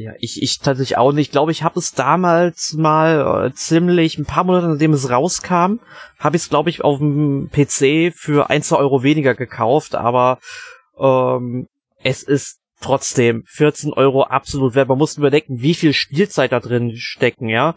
[0.00, 1.26] Ja, ich, ich tatsächlich auch nicht.
[1.26, 5.80] Ich glaube, ich habe es damals mal äh, ziemlich ein paar Monate nachdem es rauskam,
[6.20, 10.38] habe ich es, glaube ich, auf dem PC für ein, zwei Euro weniger gekauft, aber
[11.00, 11.66] ähm,
[12.04, 14.88] es ist trotzdem 14 Euro absolut wert.
[14.88, 17.74] Man muss überdenken, wie viel Spielzeit da drin stecken, ja.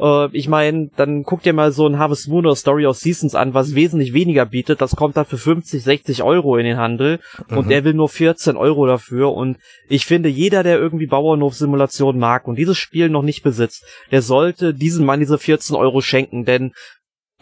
[0.00, 3.34] Äh, ich meine, dann guck dir mal so ein Harvest Moon oder Story of Seasons
[3.34, 4.80] an, was wesentlich weniger bietet.
[4.80, 7.58] Das kommt dann für 50, 60 Euro in den Handel mhm.
[7.58, 9.32] und der will nur 14 Euro dafür.
[9.32, 14.22] Und ich finde, jeder, der irgendwie Bauernhof-Simulation mag und dieses Spiel noch nicht besitzt, der
[14.22, 16.72] sollte diesem Mann diese 14 Euro schenken, denn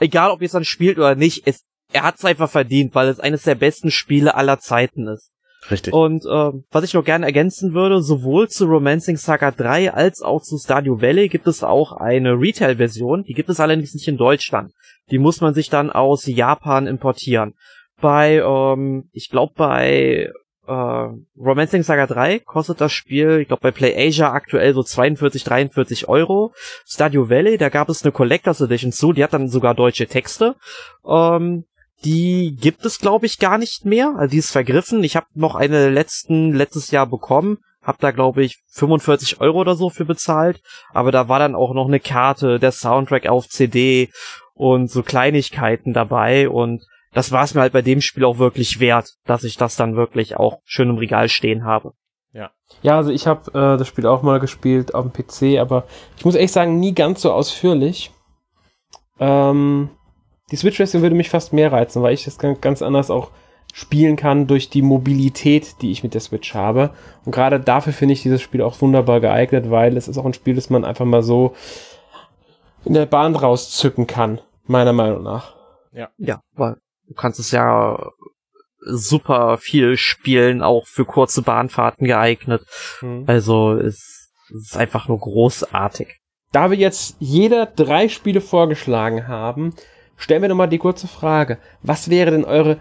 [0.00, 3.09] egal ob ihr es dann spielt oder nicht, es, er hat es einfach verdient, weil
[3.09, 5.32] es eines der besten Spiele aller Zeiten ist.
[5.70, 5.92] Richtig.
[5.92, 10.42] Und äh, was ich noch gerne ergänzen würde, sowohl zu Romancing Saga 3 als auch
[10.42, 13.24] zu Stardew Valley gibt es auch eine Retail-Version.
[13.24, 14.72] Die gibt es allerdings nicht in Deutschland.
[15.11, 17.54] Die muss man sich dann aus Japan importieren.
[18.00, 20.30] Bei, ähm, ich glaube bei
[20.68, 26.09] äh, Romancing Saga 3 kostet das Spiel, ich glaube bei PlayAsia aktuell so 42, 43
[26.09, 26.52] Euro.
[26.86, 30.54] Stardew Valley, da gab es eine Collectors Edition zu, die hat dann sogar deutsche Texte.
[31.06, 31.64] Ähm,
[32.05, 34.14] die gibt es, glaube ich, gar nicht mehr.
[34.16, 35.03] Also die ist vergriffen.
[35.03, 37.59] Ich habe noch eine letzten letztes Jahr bekommen.
[37.82, 40.61] Hab da, glaube ich, 45 Euro oder so für bezahlt.
[40.92, 44.11] Aber da war dann auch noch eine Karte, der Soundtrack auf CD
[44.55, 46.49] und so Kleinigkeiten dabei.
[46.49, 49.76] Und das war es mir halt bei dem Spiel auch wirklich wert, dass ich das
[49.76, 51.92] dann wirklich auch schön im Regal stehen habe.
[52.32, 52.51] Ja.
[52.82, 55.84] Ja, also ich habe äh, das Spiel auch mal gespielt auf dem PC, aber
[56.16, 58.11] ich muss echt sagen, nie ganz so ausführlich.
[59.18, 59.90] Ähm,
[60.51, 63.30] die Switch-Version würde mich fast mehr reizen, weil ich das ganz anders auch
[63.74, 66.90] spielen kann durch die Mobilität, die ich mit der Switch habe.
[67.24, 70.34] Und gerade dafür finde ich dieses Spiel auch wunderbar geeignet, weil es ist auch ein
[70.34, 71.55] Spiel, das man einfach mal so
[72.84, 75.55] in der Bahn rauszücken kann, meiner Meinung nach.
[75.92, 76.09] Ja.
[76.16, 76.76] Ja, weil
[77.07, 78.11] du kannst es ja
[78.80, 82.62] super viel spielen, auch für kurze Bahnfahrten geeignet.
[83.03, 83.24] Mhm.
[83.26, 86.20] Also es, es ist einfach nur großartig.
[86.53, 89.74] Da wir jetzt jeder drei Spiele vorgeschlagen haben,
[90.18, 91.56] stellen wir nochmal die kurze Frage.
[91.82, 92.76] Was wäre denn eure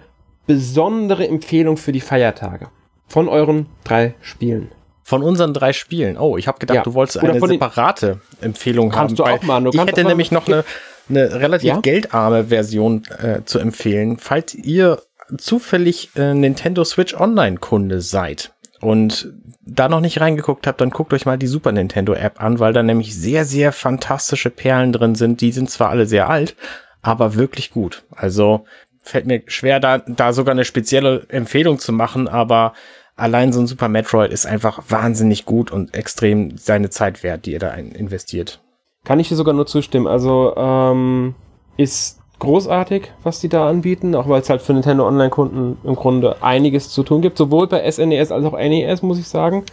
[0.46, 2.68] besondere Empfehlung für die Feiertage?
[3.08, 4.72] Von euren drei Spielen.
[5.04, 6.18] Von unseren drei Spielen.
[6.18, 6.84] Oh, ich habe gedacht, ja.
[6.84, 9.30] du wolltest Oder eine separate Empfehlung kannst haben.
[9.30, 9.64] Du auch mal.
[9.64, 10.66] Du ich hätte nämlich noch eine,
[11.10, 11.80] eine relativ ja?
[11.80, 14.18] geldarme Version äh, zu empfehlen.
[14.18, 15.02] Falls ihr
[15.38, 21.14] zufällig äh, Nintendo Switch Online Kunde seid und da noch nicht reingeguckt habt, dann guckt
[21.14, 25.16] euch mal die Super Nintendo App an, weil da nämlich sehr, sehr fantastische Perlen drin
[25.16, 25.42] sind.
[25.42, 26.56] Die sind zwar alle sehr alt,
[27.02, 28.04] aber wirklich gut.
[28.12, 28.66] Also
[29.02, 32.74] fällt mir schwer, da, da sogar eine spezielle Empfehlung zu machen, aber
[33.16, 37.54] allein so ein Super Metroid ist einfach wahnsinnig gut und extrem seine Zeit wert, die
[37.54, 38.62] ihr da investiert.
[39.04, 40.08] Kann ich dir sogar nur zustimmen.
[40.08, 41.36] Also ähm,
[41.78, 46.44] ist großartig, was die da anbieten, auch weil es halt für Nintendo Online-Kunden im Grunde
[46.44, 49.64] einiges zu tun gibt, sowohl bei SNES als auch NES, muss ich sagen.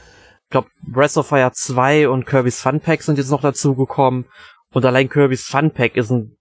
[0.45, 4.27] Ich glaube, Breath of Fire 2 und Kirby's Fun Pack sind jetzt noch dazugekommen.
[4.73, 6.37] Und allein Kirby's Fun Pack ist ein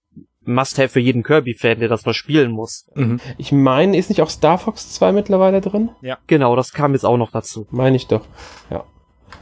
[0.46, 2.86] Must-Have für jeden Kirby-Fan, der das mal spielen muss.
[2.94, 3.20] Mhm.
[3.38, 5.90] Ich meine, ist nicht auch Star Fox 2 mittlerweile drin?
[6.02, 6.18] Ja.
[6.26, 7.66] Genau, das kam jetzt auch noch dazu.
[7.70, 8.22] Meine ich doch,
[8.70, 8.84] ja.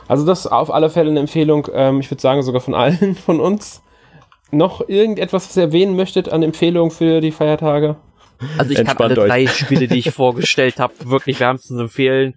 [0.09, 3.41] Also das auf alle Fälle eine Empfehlung, ähm, ich würde sagen sogar von allen von
[3.41, 3.83] uns.
[4.51, 7.97] Noch irgendetwas, was ihr erwähnen möchtet an Empfehlungen für die Feiertage?
[8.59, 9.29] Also ich Entspannt kann alle euch.
[9.29, 12.35] drei Spiele, die ich vorgestellt habe, wirklich wärmstens empfehlen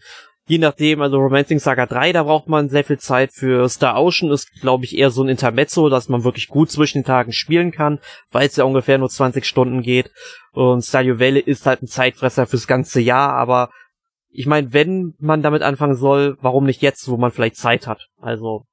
[0.47, 3.67] je nachdem, also Romancing Saga 3, da braucht man sehr viel Zeit für.
[3.69, 7.05] Star Ocean ist, glaube ich, eher so ein Intermezzo, dass man wirklich gut zwischen den
[7.05, 7.99] Tagen spielen kann,
[8.31, 10.11] weil es ja ungefähr nur 20 Stunden geht.
[10.51, 13.69] Und Stadio Valley ist halt ein Zeitfresser fürs ganze Jahr, aber
[14.29, 18.07] ich meine, wenn man damit anfangen soll, warum nicht jetzt, wo man vielleicht Zeit hat?
[18.17, 18.65] Also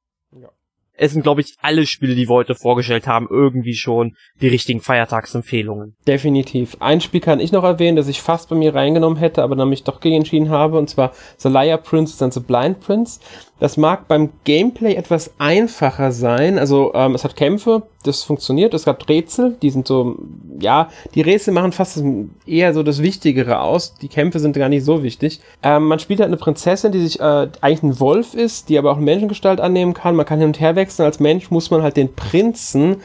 [0.97, 4.81] es sind, glaube ich, alle Spiele, die wir heute vorgestellt haben, irgendwie schon die richtigen
[4.81, 5.97] Feiertagsempfehlungen.
[6.07, 6.77] Definitiv.
[6.81, 9.69] Ein Spiel kann ich noch erwähnen, das ich fast bei mir reingenommen hätte, aber dann
[9.69, 13.21] mich doch gegen entschieden habe, und zwar The Liar Prince and The Blind Prince.
[13.63, 16.59] Das mag beim Gameplay etwas einfacher sein.
[16.59, 18.75] Also ähm, es hat Kämpfe, das funktioniert.
[18.75, 20.17] Es gab Rätsel, die sind so,
[20.59, 22.03] ja, die Rätsel machen fast
[22.45, 23.95] eher so das Wichtigere aus.
[23.95, 25.41] Die Kämpfe sind gar nicht so wichtig.
[25.63, 28.91] Ähm, man spielt halt eine Prinzessin, die sich äh, eigentlich ein Wolf ist, die aber
[28.91, 30.17] auch eine Menschengestalt annehmen kann.
[30.17, 30.82] Man kann hin und her wechseln.
[31.05, 32.97] Als Mensch muss man halt den Prinzen,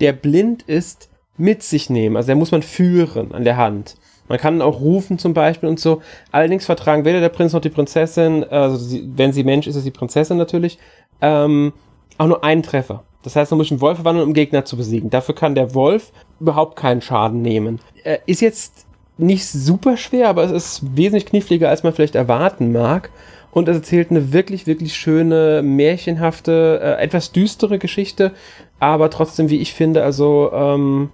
[0.00, 2.16] der blind ist, mit sich nehmen.
[2.16, 3.96] Also der muss man führen an der Hand.
[4.28, 6.00] Man kann auch rufen zum Beispiel und so.
[6.32, 9.84] Allerdings vertragen weder der Prinz noch die Prinzessin, also sie, wenn sie Mensch ist, ist
[9.84, 10.78] sie Prinzessin natürlich,
[11.20, 11.72] ähm,
[12.16, 13.04] auch nur einen Treffer.
[13.22, 15.10] Das heißt, man muss einen Wolf verwandeln, um Gegner zu besiegen.
[15.10, 17.80] Dafür kann der Wolf überhaupt keinen Schaden nehmen.
[18.04, 22.72] Äh, ist jetzt nicht super schwer, aber es ist wesentlich kniffliger, als man vielleicht erwarten
[22.72, 23.10] mag.
[23.54, 28.32] Und es erzählt eine wirklich, wirklich schöne, märchenhafte, äh, etwas düstere Geschichte,
[28.80, 31.10] aber trotzdem, wie ich finde, also ähm,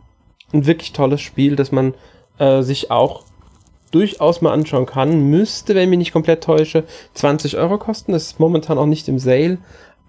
[0.52, 1.92] ein wirklich tolles Spiel, das man
[2.38, 3.24] äh, sich auch
[3.90, 5.28] durchaus mal anschauen kann.
[5.28, 8.12] Müsste, wenn ich mich nicht komplett täusche, 20 Euro kosten.
[8.12, 9.58] Das ist momentan auch nicht im Sale.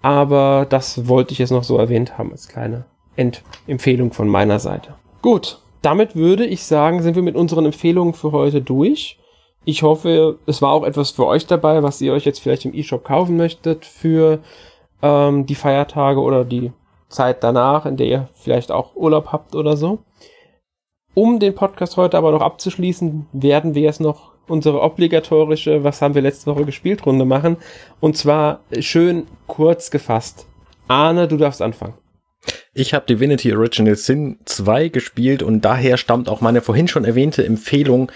[0.00, 4.58] Aber das wollte ich jetzt noch so erwähnt haben als kleine Ent Empfehlung von meiner
[4.58, 4.94] Seite.
[5.20, 9.18] Gut, damit würde ich sagen, sind wir mit unseren Empfehlungen für heute durch.
[9.64, 12.74] Ich hoffe, es war auch etwas für euch dabei, was ihr euch jetzt vielleicht im
[12.74, 14.40] E-Shop kaufen möchtet für
[15.02, 16.72] ähm, die Feiertage oder die
[17.08, 20.00] Zeit danach, in der ihr vielleicht auch Urlaub habt oder so.
[21.14, 26.14] Um den Podcast heute aber noch abzuschließen, werden wir jetzt noch unsere obligatorische Was haben
[26.14, 27.56] wir letzte Woche gespielt Runde machen.
[28.00, 30.46] Und zwar schön kurz gefasst.
[30.88, 31.94] Arne, du darfst anfangen.
[32.74, 37.44] Ich habe Divinity Original Sin 2 gespielt und daher stammt auch meine vorhin schon erwähnte
[37.44, 38.10] Empfehlung,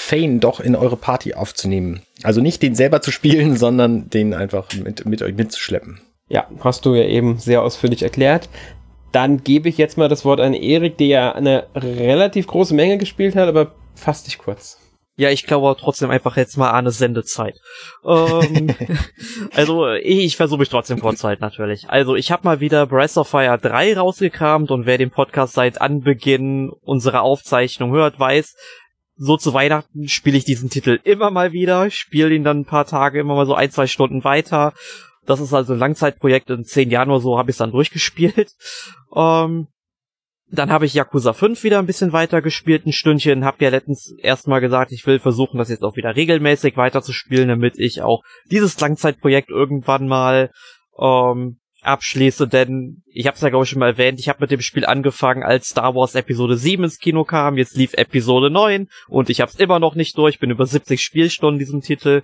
[0.00, 2.02] Fane doch in eure Party aufzunehmen.
[2.22, 6.00] Also nicht den selber zu spielen, sondern den einfach mit, mit euch mitzuschleppen.
[6.28, 8.48] Ja, hast du ja eben sehr ausführlich erklärt.
[9.10, 12.96] Dann gebe ich jetzt mal das Wort an Erik, der ja eine relativ große Menge
[12.96, 14.78] gespielt hat, aber fass dich kurz.
[15.16, 17.58] Ja, ich glaube trotzdem einfach jetzt mal an eine Sendezeit.
[18.06, 18.72] Ähm,
[19.52, 21.90] also ich, ich versuche mich trotzdem kurz zu halten natürlich.
[21.90, 25.80] Also ich habe mal wieder Breath of Fire 3 rausgekramt und wer den Podcast seit
[25.80, 28.54] Anbeginn unserer Aufzeichnung hört, weiß,
[29.18, 32.86] so zu Weihnachten spiele ich diesen Titel immer mal wieder, spiele ihn dann ein paar
[32.86, 34.72] Tage immer mal so ein, zwei Stunden weiter
[35.28, 36.50] das ist also ein Langzeitprojekt.
[36.50, 38.54] In zehn Jahren oder so habe ich es dann durchgespielt.
[39.14, 39.68] Ähm,
[40.50, 43.44] dann habe ich Yakuza 5 wieder ein bisschen weiter gespielt, ein Stündchen.
[43.44, 47.78] Hab ja letztens erstmal gesagt, ich will versuchen, das jetzt auch wieder regelmäßig weiterzuspielen, damit
[47.78, 50.50] ich auch dieses Langzeitprojekt irgendwann mal
[50.98, 54.50] ähm, abschließe, denn ich habe es ja glaube ich schon mal erwähnt, ich habe mit
[54.50, 58.88] dem Spiel angefangen, als Star Wars Episode 7 ins Kino kam, jetzt lief Episode 9
[59.08, 62.22] und ich habe es immer noch nicht durch, bin über 70 Spielstunden diesem Titel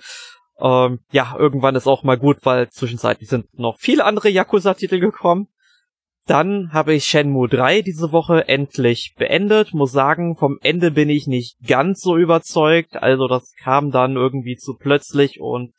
[0.61, 5.49] ähm, ja, irgendwann ist auch mal gut, weil zwischenzeitlich sind noch viele andere Yakuza-Titel gekommen.
[6.27, 9.75] Dann habe ich Shenmue 3 diese Woche endlich beendet.
[9.75, 12.97] Muss sagen, vom Ende bin ich nicht ganz so überzeugt.
[12.97, 15.75] Also das kam dann irgendwie zu plötzlich und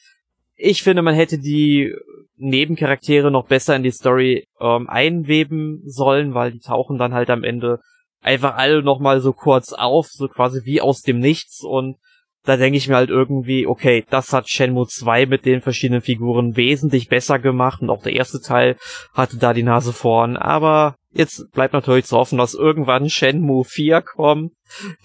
[0.55, 1.93] ich finde, man hätte die
[2.37, 7.43] Nebencharaktere noch besser in die Story ähm, einweben sollen, weil die tauchen dann halt am
[7.43, 7.79] Ende
[8.21, 11.97] einfach alle nochmal so kurz auf, so quasi wie aus dem Nichts und
[12.45, 16.55] da denke ich mir halt irgendwie, okay, das hat Shenmue 2 mit den verschiedenen Figuren
[16.55, 18.77] wesentlich besser gemacht und auch der erste Teil
[19.13, 24.01] hatte da die Nase vorn, aber jetzt bleibt natürlich zu hoffen, dass irgendwann Shenmue 4
[24.01, 24.51] kommt.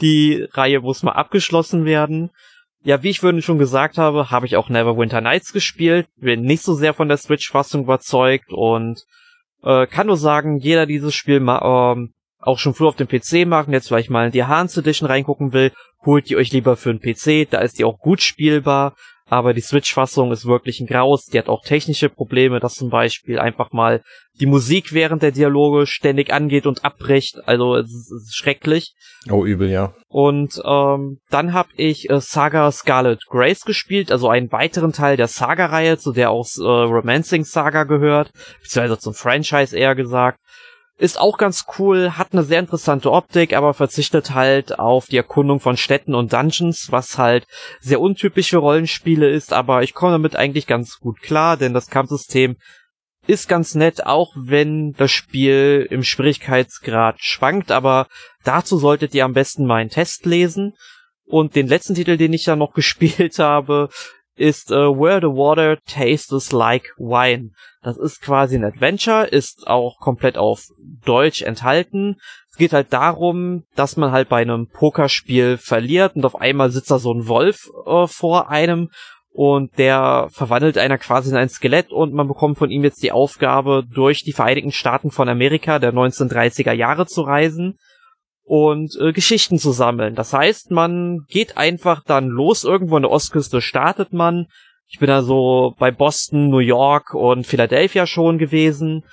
[0.01, 2.31] Die Reihe muss mal abgeschlossen werden.
[2.83, 6.63] Ja, wie ich vorhin schon gesagt habe, habe ich auch Neverwinter Nights gespielt, bin nicht
[6.63, 9.05] so sehr von der Switch-Fassung überzeugt und
[9.63, 11.61] äh, kann nur sagen, jeder dieses Spiel mal
[11.93, 15.09] ähm, auch schon früh auf dem PC machen, jetzt vielleicht mal in die Hans Edition
[15.09, 15.73] reingucken will,
[16.07, 18.95] holt die euch lieber für einen PC, da ist die auch gut spielbar.
[19.31, 21.27] Aber die Switch-Fassung ist wirklich ein Graus.
[21.27, 24.03] Die hat auch technische Probleme, dass zum Beispiel einfach mal
[24.41, 27.37] die Musik während der Dialoge ständig angeht und abbricht.
[27.47, 28.93] Also es ist, es ist schrecklich.
[29.31, 29.95] Oh, übel, ja.
[30.09, 35.29] Und ähm, dann habe ich äh, Saga Scarlet Grace gespielt, also einen weiteren Teil der
[35.29, 40.41] Saga-Reihe, zu der auch äh, Romancing Saga gehört, beziehungsweise zum Franchise eher gesagt.
[41.01, 45.59] Ist auch ganz cool, hat eine sehr interessante Optik, aber verzichtet halt auf die Erkundung
[45.59, 47.47] von Städten und Dungeons, was halt
[47.81, 51.89] sehr untypisch für Rollenspiele ist, aber ich komme damit eigentlich ganz gut klar, denn das
[51.89, 52.57] Kampfsystem
[53.27, 58.07] ist ganz nett, auch wenn das Spiel im Schwierigkeitsgrad schwankt, aber
[58.45, 60.75] dazu solltet ihr am besten mal einen Test lesen.
[61.25, 63.89] Und den letzten Titel, den ich da noch gespielt habe,
[64.41, 67.51] ist uh, Where the Water Tastes Like Wine.
[67.83, 70.65] Das ist quasi ein Adventure, ist auch komplett auf
[71.05, 72.17] Deutsch enthalten.
[72.51, 76.91] Es geht halt darum, dass man halt bei einem Pokerspiel verliert und auf einmal sitzt
[76.91, 78.89] da so ein Wolf äh, vor einem
[79.33, 83.13] und der verwandelt einer quasi in ein Skelett und man bekommt von ihm jetzt die
[83.13, 87.79] Aufgabe, durch die Vereinigten Staaten von Amerika der 1930er Jahre zu reisen
[88.51, 90.17] und äh, Geschichten zu sammeln.
[90.17, 94.49] Das heißt, man geht einfach dann los, irgendwo an der Ostküste startet man.
[94.89, 99.05] Ich bin da so bei Boston, New York und Philadelphia schon gewesen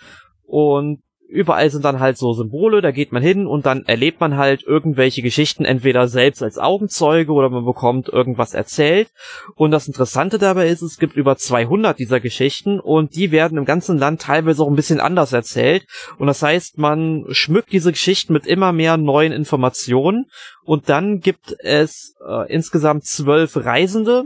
[0.48, 4.38] und überall sind dann halt so Symbole, da geht man hin und dann erlebt man
[4.38, 9.10] halt irgendwelche Geschichten, entweder selbst als Augenzeuge oder man bekommt irgendwas erzählt.
[9.56, 13.66] Und das Interessante dabei ist, es gibt über 200 dieser Geschichten und die werden im
[13.66, 15.86] ganzen Land teilweise auch ein bisschen anders erzählt.
[16.18, 20.26] Und das heißt, man schmückt diese Geschichten mit immer mehr neuen Informationen
[20.64, 24.26] und dann gibt es äh, insgesamt zwölf Reisende,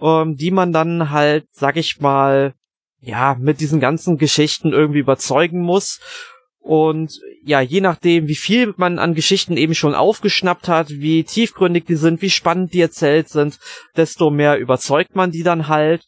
[0.00, 2.54] ähm, die man dann halt, sag ich mal,
[3.02, 5.98] ja, mit diesen ganzen Geschichten irgendwie überzeugen muss.
[6.62, 11.86] Und ja, je nachdem, wie viel man an Geschichten eben schon aufgeschnappt hat, wie tiefgründig
[11.86, 13.58] die sind, wie spannend die erzählt sind,
[13.96, 16.06] desto mehr überzeugt man die dann halt.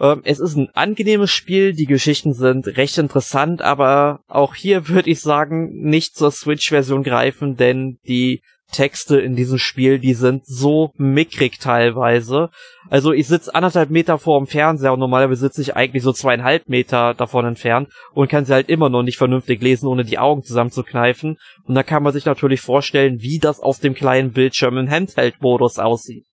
[0.00, 5.10] Ähm, es ist ein angenehmes Spiel, die Geschichten sind recht interessant, aber auch hier würde
[5.10, 8.40] ich sagen, nicht zur Switch-Version greifen, denn die
[8.72, 12.50] Texte in diesem Spiel, die sind so mickrig teilweise.
[12.90, 16.68] Also ich sitze anderthalb Meter vor dem Fernseher und normalerweise sitze ich eigentlich so zweieinhalb
[16.68, 20.42] Meter davon entfernt und kann sie halt immer noch nicht vernünftig lesen, ohne die Augen
[20.42, 21.38] zusammenzukneifen.
[21.64, 25.78] Und da kann man sich natürlich vorstellen, wie das auf dem kleinen Bildschirm im Handheld-Modus
[25.78, 26.26] aussieht.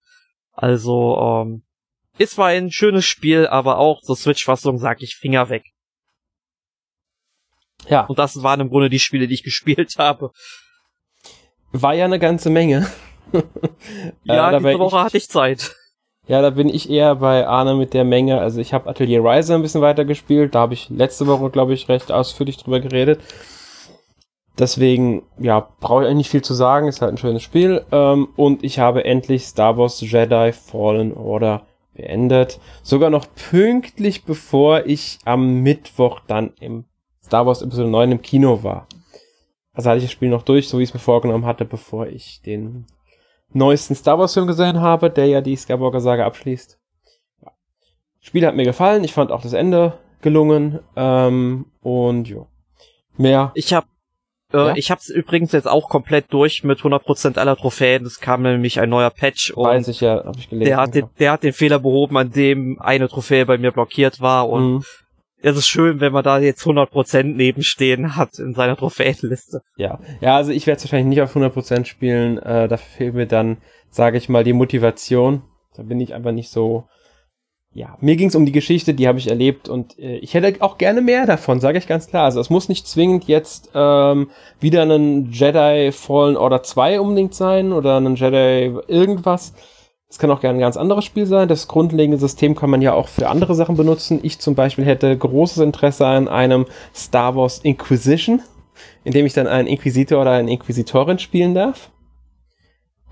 [0.54, 1.64] Also, ähm,
[2.18, 5.64] ist zwar ein schönes Spiel, aber auch zur Switch-Fassung sag ich Finger weg.
[7.88, 8.06] Ja.
[8.06, 10.32] Und das waren im Grunde die Spiele, die ich gespielt habe.
[11.72, 12.88] War ja eine ganze Menge.
[14.24, 15.76] ja, äh, diese Woche ich, hatte ich Zeit.
[16.28, 18.40] Ja, da bin ich eher bei Arne mit der Menge.
[18.40, 20.56] Also ich habe Atelier Riser ein bisschen weiter gespielt.
[20.56, 23.20] Da habe ich letzte Woche, glaube ich, recht ausführlich drüber geredet.
[24.58, 26.88] Deswegen, ja, brauche ich eigentlich nicht viel zu sagen.
[26.88, 27.84] Ist halt ein schönes Spiel.
[27.92, 31.64] Ähm, und ich habe endlich Star Wars Jedi Fallen Order
[31.96, 32.60] beendet.
[32.84, 36.86] Sogar noch pünktlich bevor ich am Mittwoch dann im
[37.24, 38.88] Star Wars Episode 9 im Kino war.
[39.80, 42.06] Also hatte ich das Spiel noch durch, so wie ich es mir vorgenommen hatte, bevor
[42.06, 42.86] ich den
[43.54, 46.78] neuesten Star Wars Film gesehen habe, der ja die Skywalker Saga abschließt.
[47.42, 47.52] Ja.
[48.20, 52.46] Spiel hat mir gefallen, ich fand auch das Ende gelungen ähm, und ja.
[53.16, 53.54] Mehr.
[53.56, 53.88] Ich habe
[54.52, 54.76] äh, ja?
[54.76, 58.06] Ich hab's übrigens jetzt auch komplett durch mit 100% aller Trophäen.
[58.06, 60.72] Es kam nämlich ein neuer Patch und Weiß ich ja, hab ich gelesen.
[60.72, 64.20] Der hat, den, der hat den Fehler behoben, an dem eine Trophäe bei mir blockiert
[64.20, 64.84] war und mhm
[65.42, 69.62] es ist schön, wenn man da jetzt 100% nebenstehen hat in seiner Trophäenliste.
[69.78, 72.38] Ja, ja, also ich werde es wahrscheinlich nicht auf 100% spielen.
[72.38, 73.58] Äh, da fehlt mir dann,
[73.90, 75.44] sage ich mal, die Motivation.
[75.76, 76.86] Da bin ich einfach nicht so.
[77.72, 80.60] Ja, mir ging es um die Geschichte, die habe ich erlebt und äh, ich hätte
[80.64, 82.26] auch gerne mehr davon, sage ich ganz klar.
[82.26, 87.72] Also es muss nicht zwingend jetzt ähm, wieder ein Jedi Fallen Order 2 unbedingt sein
[87.72, 89.54] oder ein Jedi irgendwas
[90.10, 91.48] es kann auch gerne ein ganz anderes Spiel sein.
[91.48, 94.20] Das grundlegende System kann man ja auch für andere Sachen benutzen.
[94.24, 96.66] Ich zum Beispiel hätte großes Interesse an einem
[96.96, 98.42] Star Wars Inquisition,
[99.04, 101.92] in dem ich dann einen Inquisitor oder eine Inquisitorin spielen darf.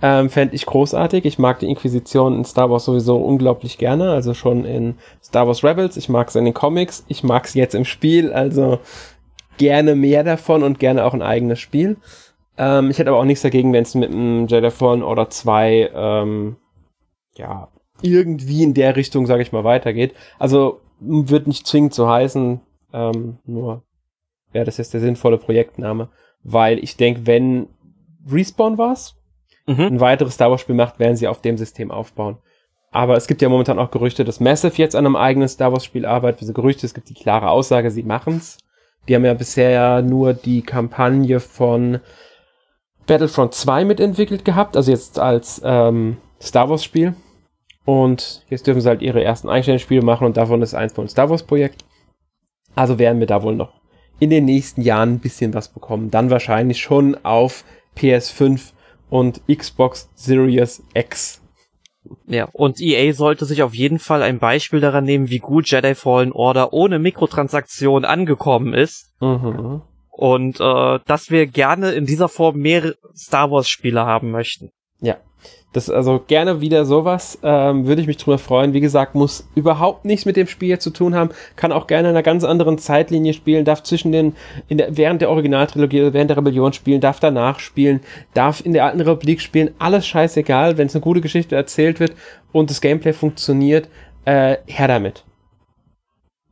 [0.02, 1.26] Ähm, Fände ich großartig.
[1.26, 4.12] Ich mag die Inquisition in Star Wars sowieso unglaublich gerne.
[4.12, 5.98] Also schon in Star Wars Rebels.
[5.98, 7.06] Ich mag es in den Comics.
[7.08, 8.34] Ich mag es jetzt im Spiel.
[8.34, 8.80] Also
[9.60, 11.98] gerne mehr davon und gerne auch ein eigenes Spiel.
[12.58, 15.92] Ähm, ich hätte aber auch nichts dagegen, wenn es mit einem Jedi Fallen Order 2
[15.94, 16.56] ähm,
[17.38, 17.70] ja,
[18.02, 20.14] irgendwie in der Richtung, sage ich mal, weitergeht.
[20.40, 22.60] Also wird nicht zwingend so heißen,
[22.94, 23.84] ähm, nur
[24.52, 26.10] wäre das jetzt der sinnvolle Projektname,
[26.44, 27.68] weil ich denke, wenn
[28.30, 29.16] Respawn war's,
[29.66, 29.82] mhm.
[29.82, 32.38] ein weiteres Star Wars Spiel macht, werden sie auf dem System aufbauen.
[32.92, 35.86] Aber es gibt ja momentan auch Gerüchte, dass Massive jetzt an einem eigenen Star Wars
[35.86, 36.42] Spiel arbeitet.
[36.42, 38.58] Diese Gerüchte, es gibt die klare Aussage, sie machen's.
[39.08, 42.00] Die haben ja bisher ja nur die Kampagne von
[43.06, 47.16] Battlefront 2 mitentwickelt gehabt, also jetzt als ähm, Star Wars Spiel.
[47.88, 51.30] Und jetzt dürfen sie halt ihre ersten Einstellungsspiele machen und davon ist eins von Star
[51.30, 51.86] Wars Projekt.
[52.76, 53.80] Also werden wir da wohl noch
[54.20, 56.12] in den nächsten Jahren ein bisschen was bekommen.
[56.12, 57.64] Dann wahrscheinlich schon auf
[57.96, 58.74] PS5
[59.10, 61.42] und Xbox Series X.
[62.26, 65.96] Ja, und EA sollte sich auf jeden Fall ein Beispiel daran nehmen, wie gut Jedi
[65.96, 69.14] Fallen Order ohne Mikrotransaktion angekommen ist.
[69.22, 69.82] Mhm.
[70.10, 74.72] Und äh, dass wir gerne in dieser Form mehr Star Wars Spiele haben möchten.
[75.00, 75.16] Ja.
[75.78, 78.74] Das also gerne wieder sowas, ähm, würde ich mich drüber freuen.
[78.74, 82.16] Wie gesagt, muss überhaupt nichts mit dem Spiel zu tun haben, kann auch gerne in
[82.16, 84.36] einer ganz anderen Zeitlinie spielen, darf zwischen den,
[84.72, 88.00] der, während der Originaltrilogie, während der Rebellion spielen, darf danach spielen,
[88.34, 92.14] darf in der alten Republik spielen, alles scheißegal, wenn es eine gute Geschichte erzählt wird
[92.52, 93.88] und das Gameplay funktioniert,
[94.26, 95.26] äh, her damit.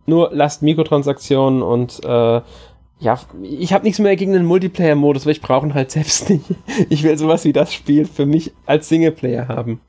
[0.05, 2.41] Nur lasst Mikrotransaktionen und äh,
[2.99, 6.45] ja, ich habe nichts mehr gegen den Multiplayer-Modus, weil ich brauche ihn halt selbst nicht.
[6.89, 9.81] Ich will sowas wie das Spiel für mich als Singleplayer haben.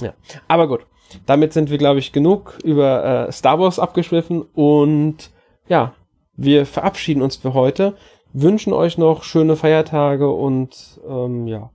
[0.00, 0.14] Ja,
[0.48, 0.86] aber gut.
[1.26, 5.30] Damit sind wir, glaube ich, genug über äh, Star Wars abgeschwiffen und
[5.68, 5.94] ja,
[6.36, 7.96] wir verabschieden uns für heute,
[8.32, 11.70] wünschen euch noch schöne Feiertage und ähm, ja,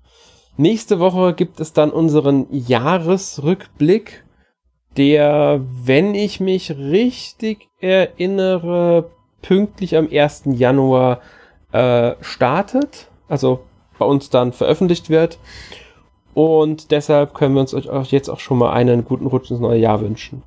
[0.56, 4.24] nächste Woche gibt es dann unseren Jahresrückblick,
[4.96, 9.12] der, wenn ich mich richtig erinnere,
[9.46, 10.44] pünktlich am 1.
[10.46, 11.22] Januar
[11.72, 13.64] äh, startet, also
[14.00, 15.40] bei uns dann veröffentlicht wird.
[16.34, 19.80] Und deshalb können wir uns euch jetzt auch schon mal einen guten Rutsch ins neue
[19.80, 20.44] Jahr wünschen.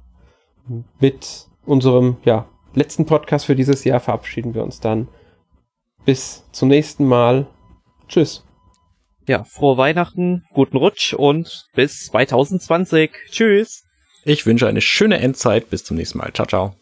[1.01, 5.09] Mit unserem ja, letzten Podcast für dieses Jahr verabschieden wir uns dann.
[6.05, 7.47] Bis zum nächsten Mal.
[8.09, 8.45] Tschüss.
[9.27, 13.11] Ja, frohe Weihnachten, guten Rutsch und bis 2020.
[13.31, 13.85] Tschüss.
[14.25, 15.71] Ich wünsche eine schöne Endzeit.
[15.71, 16.33] Bis zum nächsten Mal.
[16.33, 16.78] Ciao, ciao.